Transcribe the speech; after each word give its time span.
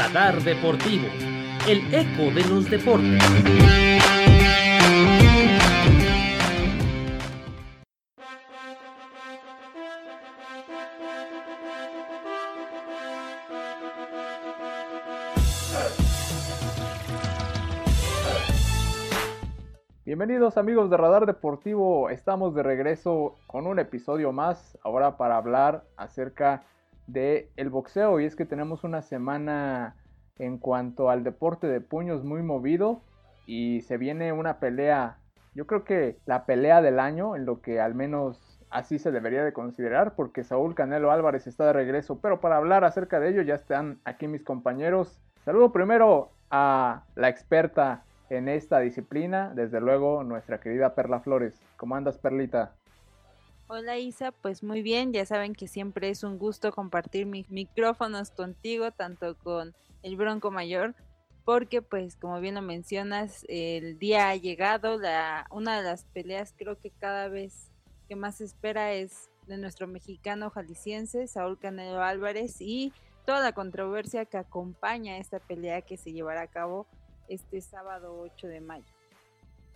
Radar 0.00 0.40
Deportivo, 0.42 1.08
el 1.68 1.94
eco 1.94 2.34
de 2.34 2.42
los 2.48 2.70
deportes. 2.70 3.22
Bienvenidos 20.06 20.56
amigos 20.56 20.88
de 20.88 20.96
Radar 20.96 21.26
Deportivo, 21.26 22.08
estamos 22.08 22.54
de 22.54 22.62
regreso 22.62 23.36
con 23.46 23.66
un 23.66 23.78
episodio 23.78 24.32
más, 24.32 24.78
ahora 24.82 25.18
para 25.18 25.36
hablar 25.36 25.84
acerca 25.98 26.64
el 27.14 27.70
boxeo 27.70 28.20
y 28.20 28.24
es 28.24 28.36
que 28.36 28.46
tenemos 28.46 28.84
una 28.84 29.02
semana 29.02 29.96
en 30.38 30.58
cuanto 30.58 31.10
al 31.10 31.22
deporte 31.22 31.66
de 31.66 31.80
puños 31.80 32.24
muy 32.24 32.42
movido 32.42 33.02
y 33.46 33.82
se 33.82 33.98
viene 33.98 34.32
una 34.32 34.58
pelea, 34.58 35.18
yo 35.54 35.66
creo 35.66 35.84
que 35.84 36.18
la 36.26 36.46
pelea 36.46 36.80
del 36.82 37.00
año 37.00 37.36
en 37.36 37.44
lo 37.44 37.60
que 37.60 37.80
al 37.80 37.94
menos 37.94 38.60
así 38.70 38.98
se 38.98 39.10
debería 39.10 39.44
de 39.44 39.52
considerar 39.52 40.14
porque 40.14 40.44
Saúl 40.44 40.74
Canelo 40.74 41.10
Álvarez 41.10 41.46
está 41.46 41.66
de 41.66 41.72
regreso, 41.72 42.20
pero 42.20 42.40
para 42.40 42.56
hablar 42.56 42.84
acerca 42.84 43.20
de 43.20 43.30
ello 43.30 43.42
ya 43.42 43.54
están 43.54 44.00
aquí 44.04 44.28
mis 44.28 44.44
compañeros. 44.44 45.20
Saludo 45.44 45.72
primero 45.72 46.30
a 46.50 47.04
la 47.16 47.28
experta 47.28 48.04
en 48.30 48.48
esta 48.48 48.78
disciplina, 48.78 49.52
desde 49.54 49.80
luego 49.80 50.22
nuestra 50.22 50.60
querida 50.60 50.94
Perla 50.94 51.20
Flores. 51.20 51.60
¿Cómo 51.76 51.96
andas, 51.96 52.18
Perlita? 52.18 52.72
Hola 53.72 53.98
Isa, 53.98 54.32
pues 54.32 54.64
muy 54.64 54.82
bien, 54.82 55.12
ya 55.12 55.24
saben 55.24 55.54
que 55.54 55.68
siempre 55.68 56.08
es 56.08 56.24
un 56.24 56.38
gusto 56.38 56.72
compartir 56.72 57.24
mis 57.24 57.52
micrófonos 57.52 58.32
contigo, 58.32 58.90
tanto 58.90 59.38
con 59.38 59.76
el 60.02 60.16
Bronco 60.16 60.50
Mayor, 60.50 60.96
porque 61.44 61.80
pues 61.80 62.16
como 62.16 62.40
bien 62.40 62.56
lo 62.56 62.62
mencionas, 62.62 63.46
el 63.48 63.96
día 64.00 64.30
ha 64.30 64.34
llegado, 64.34 64.98
la, 64.98 65.46
una 65.52 65.76
de 65.76 65.84
las 65.84 66.04
peleas 66.06 66.52
creo 66.58 66.80
que 66.80 66.90
cada 66.90 67.28
vez 67.28 67.70
que 68.08 68.16
más 68.16 68.38
se 68.38 68.46
espera 68.46 68.92
es 68.92 69.30
de 69.46 69.56
nuestro 69.56 69.86
mexicano 69.86 70.50
jalisciense, 70.50 71.28
Saúl 71.28 71.56
Canelo 71.56 72.02
Álvarez, 72.02 72.56
y 72.58 72.92
toda 73.24 73.38
la 73.38 73.52
controversia 73.52 74.24
que 74.24 74.38
acompaña 74.38 75.18
esta 75.18 75.38
pelea 75.38 75.82
que 75.82 75.96
se 75.96 76.12
llevará 76.12 76.40
a 76.40 76.48
cabo 76.48 76.88
este 77.28 77.60
sábado 77.60 78.18
8 78.18 78.48
de 78.48 78.60
mayo. 78.62 78.92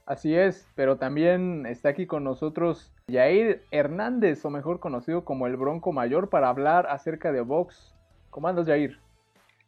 Así 0.05 0.35
es, 0.35 0.67
pero 0.75 0.97
también 0.97 1.65
está 1.65 1.91
aquí 1.91 2.09
con 2.09 2.25
nosotros 2.25 2.94
Jair 3.11 3.63
Hernández, 3.71 4.45
o 4.45 4.51
mejor 4.51 4.81
conocido 4.81 5.25
como 5.25 5.47
el 5.47 5.57
Bronco 5.57 5.93
Mayor, 5.93 6.31
para 6.31 6.49
hablar 6.49 6.87
acerca 6.89 7.33
de 7.33 7.43
box. 7.43 7.95
¿Cómo 8.31 8.49
andas, 8.49 8.67
Jair? 8.67 8.99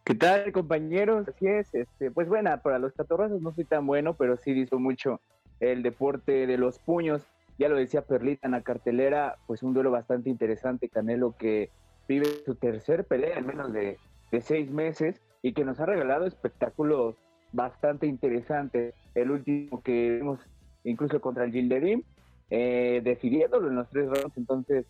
¿Qué 0.05 0.15
tal, 0.15 0.51
compañeros? 0.53 1.29
Así 1.29 1.47
es, 1.47 1.75
este, 1.75 2.11
pues 2.11 2.29
bueno, 2.29 2.51
para 2.63 2.79
los 2.79 2.95
catorrazos 2.95 3.43
no 3.43 3.53
soy 3.53 3.65
tan 3.65 3.87
bueno, 3.87 4.15
pero 4.15 4.37
sí 4.37 4.53
hizo 4.53 4.79
mucho 4.79 5.21
el 5.61 5.83
deporte 5.83 6.47
de 6.47 6.57
los 6.57 6.79
puños. 6.79 7.27
Ya 7.59 7.69
lo 7.69 7.77
decía 7.77 8.03
Perlita 8.03 8.47
en 8.47 8.53
la 8.53 8.63
cartelera, 8.63 9.37
pues 9.47 9.63
un 9.63 9.75
duelo 9.75 9.91
bastante 9.91 10.31
interesante, 10.31 10.89
Canelo 10.89 11.37
que 11.37 11.71
vive 12.09 12.27
su 12.45 12.55
tercer 12.55 13.05
pelea 13.05 13.39
en 13.39 13.47
menos 13.47 13.73
de, 13.73 13.99
de 14.31 14.41
seis 14.41 14.71
meses 14.71 15.21
y 15.43 15.53
que 15.53 15.65
nos 15.65 15.81
ha 15.81 15.87
regalado 15.87 16.27
espectáculos 16.27 17.17
bastante 17.53 18.07
interesante. 18.07 18.95
El 19.15 19.31
último 19.31 19.83
que 19.83 20.19
vimos 20.19 20.41
incluso 20.85 21.21
contra 21.21 21.45
el 21.45 21.53
Gilderim, 21.53 22.03
eh, 22.51 23.01
decidiéndolo 23.05 23.69
en 23.69 23.77
los 23.77 23.89
tres 23.91 24.07
rounds. 24.07 24.37
Entonces, 24.37 24.87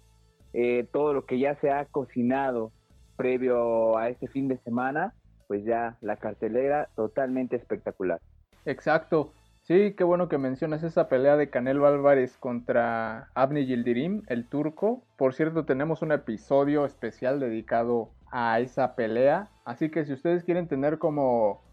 eh, 0.52 0.86
todo 0.92 1.12
lo 1.12 1.26
que 1.26 1.38
ya 1.38 1.54
se 1.56 1.70
ha 1.70 1.84
cocinado 1.86 2.72
previo 3.16 3.96
a 3.96 4.08
este 4.08 4.28
fin 4.28 4.48
de 4.48 4.58
semana, 4.58 5.14
pues 5.48 5.64
ya 5.64 5.96
la 6.00 6.16
cartelera 6.16 6.88
totalmente 6.96 7.56
espectacular. 7.56 8.20
Exacto. 8.64 9.32
Sí, 9.62 9.94
qué 9.96 10.04
bueno 10.04 10.28
que 10.28 10.38
mencionas 10.38 10.84
esa 10.84 11.08
pelea 11.08 11.36
de 11.36 11.50
Canelo 11.50 11.86
Álvarez 11.86 12.36
contra 12.36 13.30
Abni 13.34 13.66
Gildirim, 13.66 14.22
el 14.28 14.46
turco. 14.46 15.02
Por 15.16 15.34
cierto, 15.34 15.64
tenemos 15.64 16.02
un 16.02 16.12
episodio 16.12 16.84
especial 16.84 17.40
dedicado 17.40 18.10
a 18.30 18.60
esa 18.60 18.94
pelea. 18.94 19.48
Así 19.64 19.90
que 19.90 20.04
si 20.04 20.12
ustedes 20.12 20.44
quieren 20.44 20.68
tener 20.68 20.98
como 20.98 21.65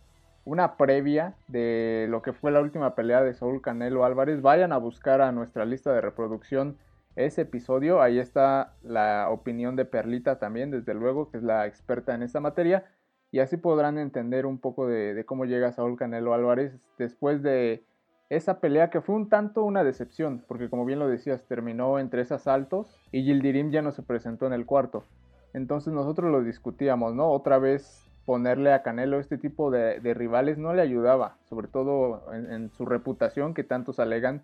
una 0.45 0.75
previa 0.75 1.35
de 1.47 2.07
lo 2.09 2.21
que 2.21 2.33
fue 2.33 2.51
la 2.51 2.61
última 2.61 2.95
pelea 2.95 3.21
de 3.21 3.33
Saúl 3.33 3.61
Canelo 3.61 4.05
Álvarez, 4.05 4.41
vayan 4.41 4.73
a 4.73 4.77
buscar 4.77 5.21
a 5.21 5.31
nuestra 5.31 5.65
lista 5.65 5.93
de 5.93 6.01
reproducción 6.01 6.77
ese 7.15 7.41
episodio. 7.41 8.01
Ahí 8.01 8.19
está 8.19 8.73
la 8.81 9.29
opinión 9.29 9.75
de 9.75 9.85
Perlita 9.85 10.39
también, 10.39 10.71
desde 10.71 10.93
luego, 10.93 11.29
que 11.29 11.37
es 11.37 11.43
la 11.43 11.65
experta 11.65 12.13
en 12.13 12.23
esta 12.23 12.39
materia. 12.39 12.85
Y 13.31 13.39
así 13.39 13.57
podrán 13.57 13.97
entender 13.97 14.45
un 14.45 14.59
poco 14.59 14.85
de, 14.87 15.23
cómo 15.25 15.45
llega 15.45 15.71
Saúl 15.71 15.97
Canelo 15.97 16.33
Álvarez 16.33 16.77
después 16.97 17.41
de 17.41 17.83
esa 18.29 18.59
pelea 18.59 18.89
que 18.89 19.01
fue 19.01 19.15
un 19.15 19.29
tanto 19.29 19.63
una 19.63 19.83
decepción, 19.83 20.43
porque 20.47 20.69
como 20.69 20.85
bien 20.85 20.99
lo 20.99 21.07
decías, 21.07 21.45
terminó 21.47 21.99
en 21.99 22.09
tres 22.09 22.31
asaltos 22.31 22.99
y 23.11 23.23
Gildirim 23.23 23.71
ya 23.71 23.81
no 23.81 23.91
se 23.91 24.03
presentó 24.03 24.47
en 24.47 24.53
el 24.53 24.65
cuarto. 24.65 25.05
Entonces 25.53 25.93
nosotros 25.93 26.31
lo 26.31 26.43
discutíamos, 26.43 27.13
¿no? 27.13 27.29
Otra 27.29 27.59
vez 27.59 28.03
ponerle 28.25 28.72
a 28.72 28.84
Canelo 28.84 29.19
este 29.19 29.38
tipo 29.38 29.69
de, 29.72 30.00
rivales 30.13 30.57
no 30.57 30.73
le 30.73 30.81
ayudaba, 30.81 31.38
sobre 31.50 31.67
todo 31.67 32.23
en, 32.34 32.69
su 32.72 32.85
reputación 32.85 33.53
que 33.53 33.63
tantos 33.63 34.00
alegan 34.00 34.44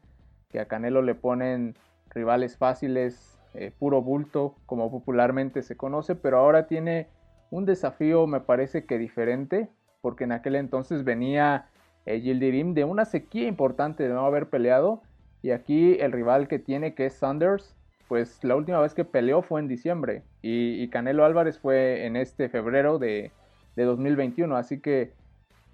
que 0.49 0.59
a 0.59 0.67
Canelo 0.67 1.01
le 1.01 1.15
ponen 1.15 1.75
rivales 2.09 2.57
fáciles, 2.57 3.39
eh, 3.53 3.71
puro 3.77 4.01
bulto, 4.01 4.55
como 4.65 4.91
popularmente 4.91 5.61
se 5.61 5.77
conoce, 5.77 6.15
pero 6.15 6.39
ahora 6.39 6.67
tiene 6.67 7.07
un 7.51 7.65
desafío 7.65 8.27
me 8.27 8.41
parece 8.41 8.85
que 8.85 8.97
diferente, 8.97 9.69
porque 10.01 10.25
en 10.25 10.31
aquel 10.33 10.55
entonces 10.55 11.03
venía 11.03 11.67
eh, 12.05 12.19
Gildirim 12.19 12.73
de 12.73 12.83
una 12.83 13.05
sequía 13.05 13.47
importante 13.47 14.07
de 14.07 14.13
no 14.13 14.25
haber 14.25 14.49
peleado, 14.49 15.01
y 15.41 15.51
aquí 15.51 15.97
el 15.99 16.11
rival 16.11 16.47
que 16.47 16.59
tiene 16.59 16.95
que 16.95 17.05
es 17.05 17.13
Sanders, 17.13 17.75
pues 18.07 18.43
la 18.43 18.55
última 18.55 18.79
vez 18.79 18.93
que 18.93 19.05
peleó 19.05 19.41
fue 19.41 19.61
en 19.61 19.67
diciembre, 19.67 20.23
y 20.41 20.87
Canelo 20.89 21.23
Álvarez 21.25 21.59
fue 21.59 22.07
en 22.07 22.15
este 22.15 22.49
febrero 22.49 22.97
de, 22.97 23.31
de 23.79 23.85
2021. 23.85 24.57
Así 24.57 24.81
que, 24.81 25.13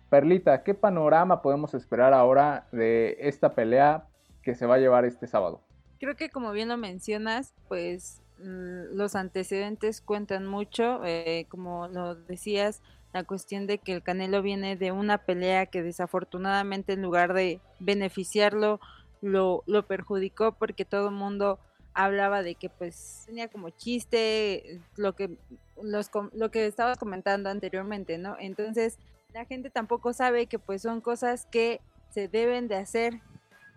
Perlita, 0.09 0.63
¿qué 0.63 0.75
panorama 0.75 1.41
podemos 1.41 1.73
esperar 1.73 2.13
ahora 2.13 2.67
de 2.71 3.17
esta 3.19 3.55
pelea 3.55 4.05
que 4.43 4.53
se 4.53 4.67
va 4.67 4.75
a 4.75 4.77
llevar 4.77 5.05
este 5.05 5.25
sábado? 5.25 5.61
Creo 5.99 6.15
que 6.15 6.29
como 6.29 6.51
bien 6.51 6.69
lo 6.69 6.77
mencionas, 6.77 7.55
pues 7.67 8.21
mm, 8.37 8.95
los 8.95 9.15
antecedentes 9.15 10.01
cuentan 10.01 10.45
mucho, 10.45 11.03
eh, 11.03 11.47
como 11.49 11.87
lo 11.87 12.13
decías, 12.13 12.83
la 13.11 13.23
cuestión 13.23 13.65
de 13.65 13.79
que 13.79 13.93
el 13.93 14.03
Canelo 14.03 14.43
viene 14.43 14.75
de 14.75 14.91
una 14.91 15.17
pelea 15.17 15.65
que 15.65 15.81
desafortunadamente 15.81 16.93
en 16.93 17.01
lugar 17.01 17.33
de 17.33 17.59
beneficiarlo, 17.79 18.79
lo, 19.21 19.63
lo 19.65 19.87
perjudicó 19.87 20.51
porque 20.51 20.85
todo 20.85 21.07
el 21.07 21.15
mundo 21.15 21.57
hablaba 21.95 22.43
de 22.43 22.55
que 22.55 22.69
pues 22.69 23.23
tenía 23.25 23.47
como 23.47 23.69
chiste 23.71 24.81
lo 24.97 25.15
que 25.15 25.37
los, 25.81 26.11
lo 26.33 26.51
que 26.51 26.67
estabas 26.67 26.97
comentando 26.97 27.49
anteriormente, 27.49 28.17
¿no? 28.17 28.35
Entonces, 28.39 28.99
la 29.33 29.45
gente 29.45 29.69
tampoco 29.69 30.13
sabe 30.13 30.45
que 30.45 30.59
pues 30.59 30.81
son 30.81 31.01
cosas 31.01 31.47
que 31.47 31.81
se 32.09 32.27
deben 32.27 32.67
de 32.67 32.75
hacer 32.75 33.21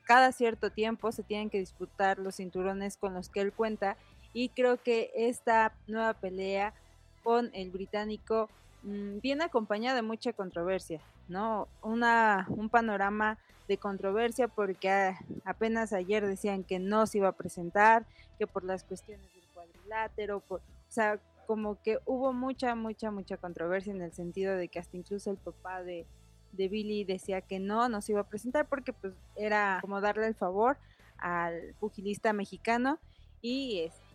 cada 0.05 0.33
cierto 0.33 0.71
tiempo, 0.71 1.13
se 1.13 1.23
tienen 1.23 1.49
que 1.49 1.59
disputar 1.59 2.19
los 2.19 2.37
cinturones 2.37 2.97
con 2.97 3.15
los 3.15 3.29
que 3.29 3.41
él 3.41 3.53
cuenta 3.53 3.97
y 4.33 4.49
creo 4.51 4.83
que 4.83 5.11
esta 5.15 5.73
nueva 5.87 6.15
pelea 6.15 6.75
con 7.23 7.51
el 7.53 7.71
británico 7.71 8.49
mm, 8.83 9.21
viene 9.21 9.45
acompañada 9.45 9.97
de 9.97 10.03
mucha 10.03 10.33
controversia, 10.33 11.01
¿no? 11.29 11.69
Una, 11.83 12.47
un 12.49 12.69
panorama 12.69 13.39
de 13.69 13.77
controversia 13.77 14.49
porque 14.49 15.15
apenas 15.45 15.93
ayer 15.93 16.27
decían 16.27 16.65
que 16.65 16.79
no 16.79 17.07
se 17.07 17.19
iba 17.19 17.29
a 17.29 17.37
presentar, 17.37 18.07
que 18.39 18.47
por 18.47 18.65
las 18.65 18.83
cuestiones 18.83 19.33
del 19.35 19.45
cuadrilátero, 19.55 20.41
por, 20.41 20.61
o 20.61 20.91
sea, 20.91 21.21
como 21.47 21.81
que 21.83 21.99
hubo 22.07 22.33
mucha, 22.33 22.75
mucha, 22.75 23.11
mucha 23.11 23.37
controversia 23.37 23.93
en 23.93 24.03
el 24.03 24.13
sentido 24.13 24.57
de 24.57 24.69
que 24.69 24.79
hasta 24.79 24.97
incluso 24.97 25.31
el 25.31 25.37
papá 25.37 25.83
de, 25.83 26.07
de 26.53 26.69
Billy 26.69 27.05
decía 27.05 27.41
que 27.43 27.59
no, 27.59 27.89
no 27.89 28.01
se 28.01 28.13
iba 28.13 28.23
a 28.23 28.29
presentar 28.29 28.67
porque 28.67 28.93
pues 28.93 29.15
era 29.37 29.79
como 29.81 30.01
darle 30.01 30.27
el 30.27 30.35
favor 30.35 30.79
al 31.19 31.75
pugilista 31.79 32.33
mexicano 32.33 32.99
y 33.41 33.81
este 33.81 34.09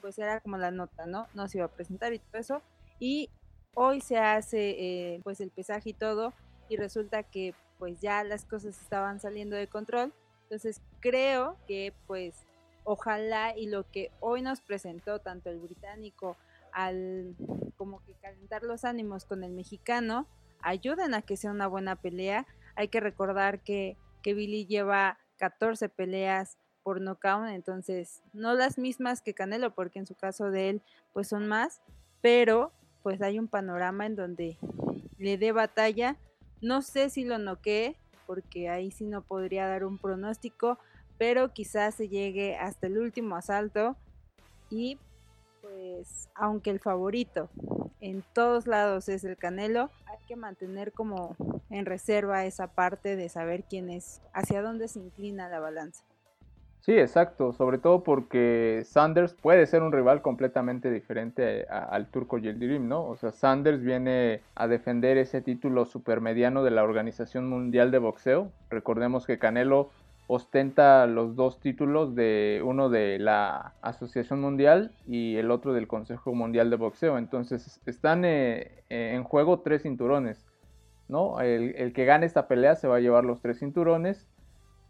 pues 0.00 0.18
era 0.18 0.40
como 0.40 0.58
la 0.58 0.72
nota, 0.72 1.06
¿no? 1.06 1.28
No 1.32 1.46
se 1.48 1.58
iba 1.58 1.66
a 1.66 1.70
presentar 1.70 2.12
y 2.12 2.18
todo 2.18 2.40
eso. 2.40 2.62
Y 2.98 3.30
hoy 3.74 4.00
se 4.00 4.18
hace 4.18 4.70
eh, 4.70 5.20
pues 5.22 5.40
el 5.40 5.50
pesaje 5.50 5.90
y 5.90 5.94
todo 5.94 6.34
y 6.68 6.76
resulta 6.76 7.22
que 7.22 7.54
pues 7.82 8.00
ya 8.00 8.22
las 8.22 8.44
cosas 8.44 8.80
estaban 8.80 9.18
saliendo 9.18 9.56
de 9.56 9.66
control. 9.66 10.14
Entonces 10.44 10.80
creo 11.00 11.56
que 11.66 11.92
pues 12.06 12.46
ojalá 12.84 13.58
y 13.58 13.66
lo 13.66 13.90
que 13.90 14.12
hoy 14.20 14.40
nos 14.40 14.60
presentó 14.60 15.18
tanto 15.18 15.50
el 15.50 15.58
británico 15.58 16.36
al 16.70 17.34
como 17.76 18.00
que 18.04 18.14
calentar 18.22 18.62
los 18.62 18.84
ánimos 18.84 19.24
con 19.24 19.42
el 19.42 19.50
mexicano 19.50 20.28
ayuden 20.60 21.12
a 21.12 21.22
que 21.22 21.36
sea 21.36 21.50
una 21.50 21.66
buena 21.66 21.96
pelea. 21.96 22.46
Hay 22.76 22.86
que 22.86 23.00
recordar 23.00 23.64
que, 23.64 23.96
que 24.22 24.32
Billy 24.32 24.64
lleva 24.64 25.18
14 25.38 25.88
peleas 25.88 26.58
por 26.84 27.00
nocaut, 27.00 27.48
entonces 27.48 28.22
no 28.32 28.54
las 28.54 28.78
mismas 28.78 29.22
que 29.22 29.34
Canelo, 29.34 29.74
porque 29.74 29.98
en 29.98 30.06
su 30.06 30.14
caso 30.14 30.52
de 30.52 30.68
él 30.68 30.82
pues 31.12 31.26
son 31.26 31.48
más, 31.48 31.82
pero 32.20 32.70
pues 33.02 33.20
hay 33.22 33.40
un 33.40 33.48
panorama 33.48 34.06
en 34.06 34.14
donde 34.14 34.56
le 35.18 35.36
dé 35.36 35.50
batalla. 35.50 36.16
No 36.62 36.80
sé 36.80 37.10
si 37.10 37.24
lo 37.24 37.38
noquee, 37.38 37.96
porque 38.26 38.68
ahí 38.68 38.92
sí 38.92 39.04
no 39.04 39.20
podría 39.20 39.66
dar 39.66 39.84
un 39.84 39.98
pronóstico, 39.98 40.78
pero 41.18 41.52
quizás 41.52 41.96
se 41.96 42.08
llegue 42.08 42.56
hasta 42.56 42.86
el 42.86 42.98
último 42.98 43.34
asalto 43.34 43.96
y 44.70 44.96
pues 45.60 46.28
aunque 46.34 46.70
el 46.70 46.80
favorito 46.80 47.50
en 48.00 48.24
todos 48.32 48.66
lados 48.66 49.08
es 49.08 49.24
el 49.24 49.36
Canelo, 49.36 49.90
hay 50.06 50.18
que 50.26 50.36
mantener 50.36 50.92
como 50.92 51.36
en 51.68 51.84
reserva 51.84 52.44
esa 52.44 52.68
parte 52.68 53.16
de 53.16 53.28
saber 53.28 53.64
quién 53.64 53.90
es, 53.90 54.20
hacia 54.32 54.62
dónde 54.62 54.88
se 54.88 55.00
inclina 55.00 55.48
la 55.48 55.60
balanza. 55.60 56.04
Sí, 56.82 56.98
exacto, 56.98 57.52
sobre 57.52 57.78
todo 57.78 58.02
porque 58.02 58.82
Sanders 58.84 59.34
puede 59.34 59.66
ser 59.66 59.82
un 59.82 59.92
rival 59.92 60.20
completamente 60.20 60.90
diferente 60.90 61.64
al 61.68 62.08
turco 62.08 62.38
Yildirim, 62.38 62.88
¿no? 62.88 63.04
O 63.04 63.14
sea, 63.14 63.30
Sanders 63.30 63.80
viene 63.80 64.40
a 64.56 64.66
defender 64.66 65.16
ese 65.16 65.42
título 65.42 65.84
supermediano 65.84 66.64
de 66.64 66.72
la 66.72 66.82
Organización 66.82 67.48
Mundial 67.48 67.92
de 67.92 67.98
Boxeo. 67.98 68.50
Recordemos 68.68 69.26
que 69.26 69.38
Canelo 69.38 69.90
ostenta 70.26 71.06
los 71.06 71.36
dos 71.36 71.60
títulos 71.60 72.16
de 72.16 72.60
uno 72.64 72.88
de 72.88 73.20
la 73.20 73.74
Asociación 73.80 74.40
Mundial 74.40 74.90
y 75.06 75.36
el 75.36 75.52
otro 75.52 75.74
del 75.74 75.86
Consejo 75.86 76.34
Mundial 76.34 76.68
de 76.68 76.76
Boxeo. 76.76 77.16
Entonces 77.16 77.80
están 77.86 78.24
eh, 78.24 78.82
en 78.88 79.22
juego 79.22 79.60
tres 79.60 79.82
cinturones, 79.82 80.44
¿no? 81.06 81.40
El, 81.40 81.76
el 81.76 81.92
que 81.92 82.06
gane 82.06 82.26
esta 82.26 82.48
pelea 82.48 82.74
se 82.74 82.88
va 82.88 82.96
a 82.96 83.00
llevar 83.00 83.24
los 83.24 83.40
tres 83.40 83.60
cinturones 83.60 84.26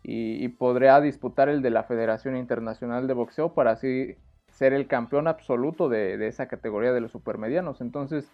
y, 0.04 0.48
podría 0.48 1.00
disputar 1.00 1.48
el 1.48 1.62
de 1.62 1.70
la 1.70 1.84
Federación 1.84 2.36
Internacional 2.36 3.06
de 3.06 3.14
Boxeo 3.14 3.54
para 3.54 3.72
así 3.72 4.16
ser 4.48 4.72
el 4.72 4.88
campeón 4.88 5.28
absoluto 5.28 5.88
de, 5.88 6.26
esa 6.26 6.48
categoría 6.48 6.92
de 6.92 7.00
los 7.00 7.12
supermedianos. 7.12 7.80
Entonces, 7.80 8.28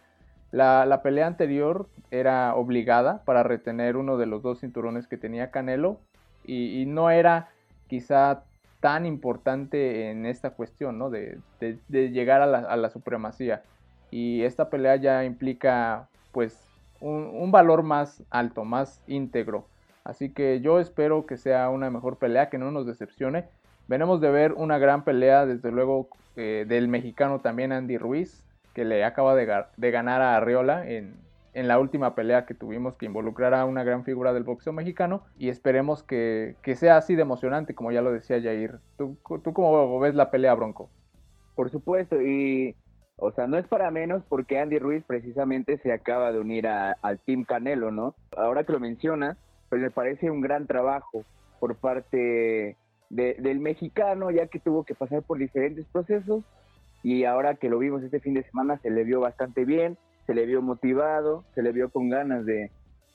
la, 0.50 1.00
pelea 1.02 1.26
anterior 1.26 1.86
era 2.10 2.54
obligada 2.54 3.22
para 3.24 3.42
retener 3.42 3.96
uno 3.96 4.16
de 4.16 4.26
los 4.26 4.42
dos 4.42 4.60
cinturones 4.60 5.06
que 5.06 5.18
tenía 5.18 5.50
Canelo 5.50 6.00
y, 6.44 6.86
no 6.86 7.10
era 7.10 7.50
quizá 7.86 8.44
tan 8.80 9.04
importante 9.04 10.10
en 10.10 10.24
esta 10.24 10.50
cuestión, 10.50 10.98
¿no? 10.98 11.10
De, 11.10 11.38
llegar 11.90 12.40
a 12.40 12.76
la, 12.76 12.90
supremacía. 12.90 13.62
Y 14.10 14.42
esta 14.42 14.70
pelea 14.70 14.96
ya 14.96 15.24
implica, 15.24 16.08
pues, 16.32 16.58
un 17.00 17.52
valor 17.52 17.82
más 17.82 18.22
alto, 18.30 18.64
más 18.64 19.02
íntegro. 19.06 19.66
Así 20.08 20.30
que 20.30 20.62
yo 20.62 20.80
espero 20.80 21.26
que 21.26 21.36
sea 21.36 21.68
una 21.68 21.90
mejor 21.90 22.16
pelea, 22.16 22.48
que 22.48 22.56
no 22.56 22.70
nos 22.70 22.86
decepcione. 22.86 23.44
Venemos 23.88 24.22
de 24.22 24.30
ver 24.30 24.54
una 24.54 24.78
gran 24.78 25.04
pelea, 25.04 25.44
desde 25.44 25.70
luego, 25.70 26.08
eh, 26.34 26.64
del 26.66 26.88
mexicano 26.88 27.40
también 27.40 27.72
Andy 27.72 27.98
Ruiz, 27.98 28.42
que 28.72 28.86
le 28.86 29.04
acaba 29.04 29.34
de, 29.34 29.44
ganar 29.90 30.22
a 30.22 30.38
Arriola 30.38 30.88
en, 30.88 31.14
la 31.52 31.78
última 31.78 32.14
pelea 32.14 32.46
que 32.46 32.54
tuvimos 32.54 32.96
que 32.96 33.04
involucrar 33.04 33.52
a 33.52 33.66
una 33.66 33.84
gran 33.84 34.04
figura 34.04 34.32
del 34.32 34.44
boxeo 34.44 34.72
mexicano. 34.72 35.24
Y 35.38 35.50
esperemos 35.50 36.02
que, 36.02 36.56
sea 36.74 36.96
así 36.96 37.14
de 37.14 37.20
emocionante, 37.20 37.74
como 37.74 37.92
ya 37.92 38.00
lo 38.00 38.10
decía 38.10 38.40
Jair. 38.40 38.78
¿Tú, 38.96 39.18
¿Tú 39.44 39.52
cómo 39.52 40.00
ves 40.00 40.14
la 40.14 40.30
pelea, 40.30 40.54
Bronco? 40.54 40.88
Por 41.54 41.68
supuesto, 41.68 42.18
y 42.22 42.74
o 43.16 43.30
sea, 43.32 43.46
no 43.46 43.58
es 43.58 43.66
para 43.66 43.90
menos 43.90 44.22
porque 44.26 44.58
Andy 44.58 44.78
Ruiz 44.78 45.04
precisamente 45.06 45.76
se 45.76 45.92
acaba 45.92 46.32
de 46.32 46.38
unir 46.38 46.66
al 46.66 47.18
Team 47.26 47.44
Canelo, 47.44 47.90
¿no? 47.90 48.14
Ahora 48.34 48.64
que 48.64 48.72
lo 48.72 48.80
mencionas, 48.80 49.36
pues 49.68 49.82
me 49.82 49.90
parece 49.90 50.30
un 50.30 50.40
gran 50.40 50.66
trabajo 50.66 51.24
por 51.60 51.76
parte 51.76 52.76
del 53.10 53.60
mexicano, 53.60 54.30
ya 54.30 54.48
que 54.48 54.58
tuvo 54.58 54.84
que 54.84 54.94
pasar 54.94 55.22
por 55.22 55.38
diferentes 55.38 55.86
procesos 55.86 56.44
y 57.02 57.24
ahora 57.24 57.54
que 57.54 57.70
lo 57.70 57.78
vimos 57.78 58.02
este 58.02 58.20
fin 58.20 58.34
de 58.34 58.42
semana 58.42 58.78
se 58.78 58.90
le 58.90 59.04
vio 59.04 59.20
bastante 59.20 59.64
bien, 59.64 59.96
se 60.26 60.34
le 60.34 60.44
vio 60.46 60.60
motivado, 60.60 61.44
se 61.54 61.62
le 61.62 61.72
vio 61.72 61.90
con 61.90 62.10
ganas 62.10 62.44
de 62.44 62.70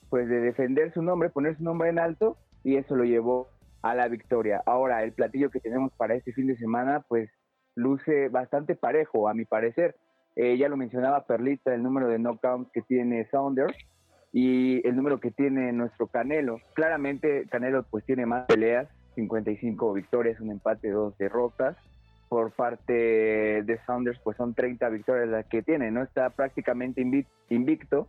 pues 0.10 0.28
de 0.30 0.42
defender 0.42 0.94
su 0.94 1.02
nombre, 1.02 1.30
poner 1.30 1.58
su 1.58 1.64
nombre 1.64 1.90
en 1.90 2.00
alto 2.00 2.38
y 2.64 2.78
eso 2.78 2.96
lo 2.96 3.04
llevó 3.04 3.50
a 3.82 3.96
la 3.96 4.08
victoria. 4.08 4.62
Ahora 4.66 5.04
el 5.04 5.12
platillo 5.12 5.50
que 5.50 5.60
tenemos 5.60 5.92
para 5.94 6.16
este 6.16 6.34
fin 6.34 6.48
de 6.48 6.58
semana 6.58 7.04
pues 7.08 7.30
luce 7.76 8.30
bastante 8.30 8.76
parejo 8.76 9.28
a 9.28 9.34
mi 9.34 9.46
parecer. 9.46 9.96
Eh, 10.36 10.58
ya 10.58 10.70
lo 10.70 10.78
mencionaba 10.78 11.26
Perlita, 11.26 11.74
el 11.74 11.84
número 11.84 12.08
de 12.08 12.18
knockouts 12.18 12.72
que 12.72 12.82
tiene 12.82 13.28
Saunders 13.30 13.76
y 14.34 14.86
el 14.86 14.96
número 14.96 15.20
que 15.20 15.30
tiene 15.32 15.72
nuestro 15.72 16.08
Canelo. 16.08 16.60
Claramente 16.74 17.46
Canelo 17.50 17.84
pues 17.84 18.04
tiene 18.04 18.26
más 18.26 18.48
peleas, 18.48 18.90
55 19.14 19.94
victorias, 19.94 20.40
un 20.42 20.50
empate, 20.50 20.90
dos 20.90 21.16
derrotas. 21.20 21.78
Por 22.28 22.52
parte 22.52 22.94
de 22.94 23.80
Saunders 23.86 24.20
pues 24.24 24.36
son 24.38 24.56
30 24.56 24.90
victorias 24.90 25.30
las 25.30 25.46
que 25.46 25.62
tiene, 25.62 25.92
no 25.92 26.02
está 26.02 26.32
prácticamente 26.32 27.06
invicto, 27.50 28.08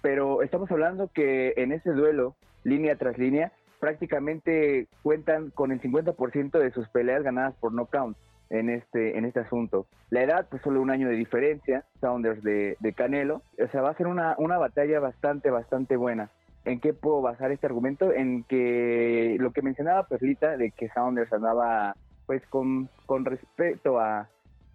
pero 0.00 0.40
estamos 0.40 0.70
hablando 0.70 1.10
que 1.12 1.52
en 1.58 1.72
ese 1.72 1.90
duelo, 1.90 2.34
línea 2.64 2.96
tras 2.96 3.18
línea, 3.18 3.52
prácticamente 3.78 4.88
cuentan 5.02 5.50
con 5.50 5.70
el 5.70 5.82
50% 5.82 6.58
de 6.58 6.70
sus 6.70 6.88
peleas 6.88 7.22
ganadas 7.22 7.54
por 7.60 7.74
knockout 7.74 8.16
en 8.52 8.68
este, 8.68 9.16
en 9.16 9.24
este 9.24 9.40
asunto. 9.40 9.86
La 10.10 10.22
edad, 10.22 10.46
pues 10.48 10.62
solo 10.62 10.80
un 10.82 10.90
año 10.90 11.08
de 11.08 11.16
diferencia, 11.16 11.84
Saunders 12.00 12.42
de, 12.42 12.94
Canelo. 12.94 13.42
O 13.58 13.66
sea, 13.72 13.80
va 13.80 13.90
a 13.90 13.96
ser 13.96 14.06
una, 14.06 14.36
una 14.38 14.58
batalla 14.58 15.00
bastante, 15.00 15.50
bastante 15.50 15.96
buena. 15.96 16.30
¿En 16.64 16.78
qué 16.78 16.92
puedo 16.92 17.22
basar 17.22 17.50
este 17.50 17.66
argumento? 17.66 18.12
En 18.12 18.44
que 18.44 19.36
lo 19.40 19.52
que 19.52 19.62
mencionaba 19.62 20.06
Perlita, 20.06 20.56
de 20.58 20.70
que 20.70 20.90
Saunders 20.90 21.32
andaba, 21.32 21.96
pues 22.26 22.46
con, 22.48 22.88
con 23.06 23.24
respecto 23.24 23.98
a, 23.98 24.28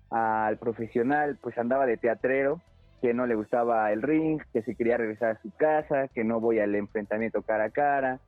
al 0.09 0.57
profesional, 0.57 1.37
pues 1.39 1.55
andaba 1.59 1.85
de 1.85 1.97
teatrero, 1.97 2.59
que 2.99 3.13
no 3.13 3.27
le 3.27 3.35
gustaba 3.35 3.91
el 3.91 4.01
ring, 4.01 4.41
que 4.53 4.63
se 4.63 4.73
quería 4.73 4.97
regresar 4.97 5.35
a 5.35 5.41
su 5.41 5.51
casa, 5.55 6.07
que 6.07 6.23
no 6.23 6.39
voy 6.39 6.59
al 6.59 6.73
enfrentamiento 6.73 7.43
cara 7.43 7.65
a 7.65 7.69
cara, 7.69 8.19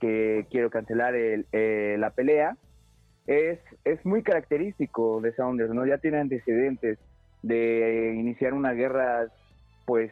que 0.00 0.46
quiero 0.50 0.70
cancelar 0.70 1.14
el, 1.14 1.46
eh, 1.52 1.94
la 2.00 2.10
pelea 2.10 2.56
es, 3.28 3.60
es 3.84 4.04
muy 4.06 4.22
característico 4.22 5.20
de 5.20 5.34
Saunders, 5.34 5.72
¿no? 5.72 5.86
Ya 5.86 5.98
tiene 5.98 6.18
antecedentes 6.18 6.98
de 7.42 8.14
iniciar 8.16 8.54
una 8.54 8.72
guerra, 8.72 9.26
pues, 9.84 10.10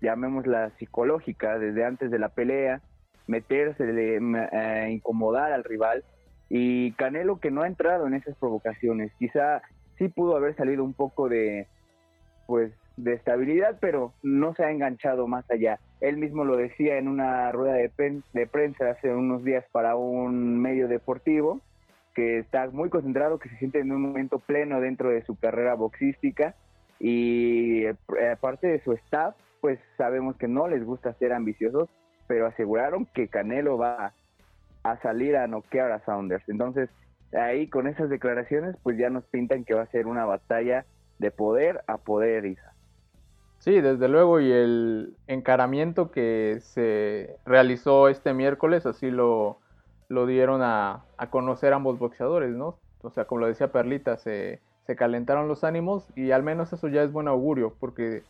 llamémosla 0.00 0.70
psicológica, 0.78 1.58
desde 1.58 1.84
antes 1.84 2.12
de 2.12 2.18
la 2.20 2.28
pelea, 2.28 2.80
meterse, 3.26 3.84
eh, 3.84 4.88
incomodar 4.90 5.52
al 5.52 5.64
rival. 5.64 6.04
Y 6.48 6.92
Canelo 6.92 7.40
que 7.40 7.50
no 7.50 7.62
ha 7.62 7.66
entrado 7.66 8.06
en 8.06 8.14
esas 8.14 8.36
provocaciones, 8.36 9.12
quizá 9.18 9.62
sí 9.98 10.08
pudo 10.08 10.36
haber 10.36 10.54
salido 10.54 10.84
un 10.84 10.94
poco 10.94 11.28
de, 11.28 11.66
pues, 12.46 12.72
de 12.96 13.14
estabilidad, 13.14 13.78
pero 13.80 14.12
no 14.22 14.54
se 14.54 14.62
ha 14.62 14.70
enganchado 14.70 15.26
más 15.26 15.50
allá. 15.50 15.80
Él 16.00 16.18
mismo 16.18 16.44
lo 16.44 16.56
decía 16.56 16.98
en 16.98 17.08
una 17.08 17.50
rueda 17.50 17.74
de, 17.74 17.90
de 18.32 18.46
prensa 18.46 18.90
hace 18.90 19.12
unos 19.12 19.42
días 19.42 19.64
para 19.72 19.96
un 19.96 20.60
medio 20.60 20.86
deportivo, 20.86 21.60
que 22.14 22.38
está 22.38 22.68
muy 22.70 22.90
concentrado, 22.90 23.38
que 23.38 23.48
se 23.48 23.58
siente 23.58 23.80
en 23.80 23.92
un 23.92 24.02
momento 24.02 24.38
pleno 24.38 24.80
dentro 24.80 25.10
de 25.10 25.22
su 25.24 25.36
carrera 25.36 25.74
boxística 25.74 26.54
y 26.98 27.84
eh, 27.84 27.96
aparte 28.32 28.68
de 28.68 28.82
su 28.82 28.92
staff, 28.92 29.34
pues 29.60 29.78
sabemos 29.96 30.36
que 30.36 30.48
no 30.48 30.68
les 30.68 30.84
gusta 30.84 31.14
ser 31.14 31.32
ambiciosos, 31.32 31.88
pero 32.26 32.46
aseguraron 32.46 33.06
que 33.06 33.28
Canelo 33.28 33.76
va 33.76 34.12
a 34.82 34.96
salir 35.00 35.36
a 35.36 35.46
noquear 35.46 35.90
a 35.92 36.04
Saunders. 36.04 36.48
Entonces, 36.48 36.90
ahí 37.32 37.68
con 37.68 37.86
esas 37.86 38.08
declaraciones, 38.10 38.76
pues 38.82 38.96
ya 38.96 39.10
nos 39.10 39.24
pintan 39.24 39.64
que 39.64 39.74
va 39.74 39.82
a 39.82 39.90
ser 39.90 40.06
una 40.06 40.24
batalla 40.24 40.84
de 41.18 41.30
poder 41.30 41.82
a 41.86 41.98
poder, 41.98 42.44
Isa. 42.46 42.72
Sí, 43.58 43.80
desde 43.80 44.08
luego, 44.08 44.40
y 44.40 44.52
el 44.52 45.16
encaramiento 45.26 46.10
que 46.10 46.58
se 46.60 47.36
realizó 47.46 48.08
este 48.08 48.34
miércoles, 48.34 48.84
así 48.84 49.10
lo, 49.10 49.60
lo 50.08 50.26
dieron 50.26 50.60
a, 50.62 51.04
conocer 51.30 51.72
ambos 51.72 51.98
boxeadores, 51.98 52.54
¿no? 52.54 52.78
O 53.02 53.10
sea, 53.10 53.24
como 53.26 53.40
lo 53.40 53.46
decía 53.46 53.72
Perlita, 53.72 54.16
se, 54.16 54.60
se 54.86 54.96
calentaron 54.96 55.48
los 55.48 55.64
ánimos 55.64 56.06
y 56.16 56.30
al 56.30 56.42
menos 56.42 56.72
eso 56.72 56.88
ya 56.88 57.02
es 57.02 57.12
buen 57.12 57.28
augurio, 57.28 57.74
porque 57.80 58.22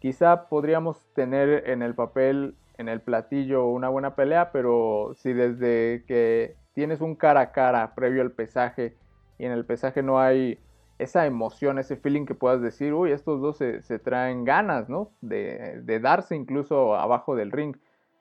quizá 0.00 0.48
podríamos 0.48 1.02
tener 1.14 1.68
en 1.70 1.82
el 1.82 1.94
papel, 1.94 2.54
en 2.78 2.88
el 2.88 3.00
platillo, 3.00 3.66
una 3.66 3.88
buena 3.88 4.14
pelea, 4.14 4.50
pero 4.52 5.12
si 5.16 5.32
desde 5.32 6.04
que 6.06 6.56
tienes 6.74 7.00
un 7.00 7.14
cara 7.14 7.40
a 7.40 7.52
cara 7.52 7.94
previo 7.94 8.22
al 8.22 8.32
pesaje 8.32 8.96
y 9.38 9.44
en 9.44 9.52
el 9.52 9.64
pesaje 9.64 10.02
no 10.02 10.20
hay 10.20 10.58
esa 10.98 11.26
emoción, 11.26 11.78
ese 11.78 11.96
feeling 11.96 12.26
que 12.26 12.34
puedas 12.34 12.60
decir, 12.60 12.94
uy, 12.94 13.12
estos 13.12 13.40
dos 13.40 13.56
se, 13.56 13.82
se 13.82 13.98
traen 13.98 14.44
ganas, 14.44 14.88
¿no? 14.88 15.10
De, 15.20 15.80
de 15.82 16.00
darse 16.00 16.36
incluso 16.36 16.94
abajo 16.94 17.34
del 17.34 17.50
ring. 17.50 17.76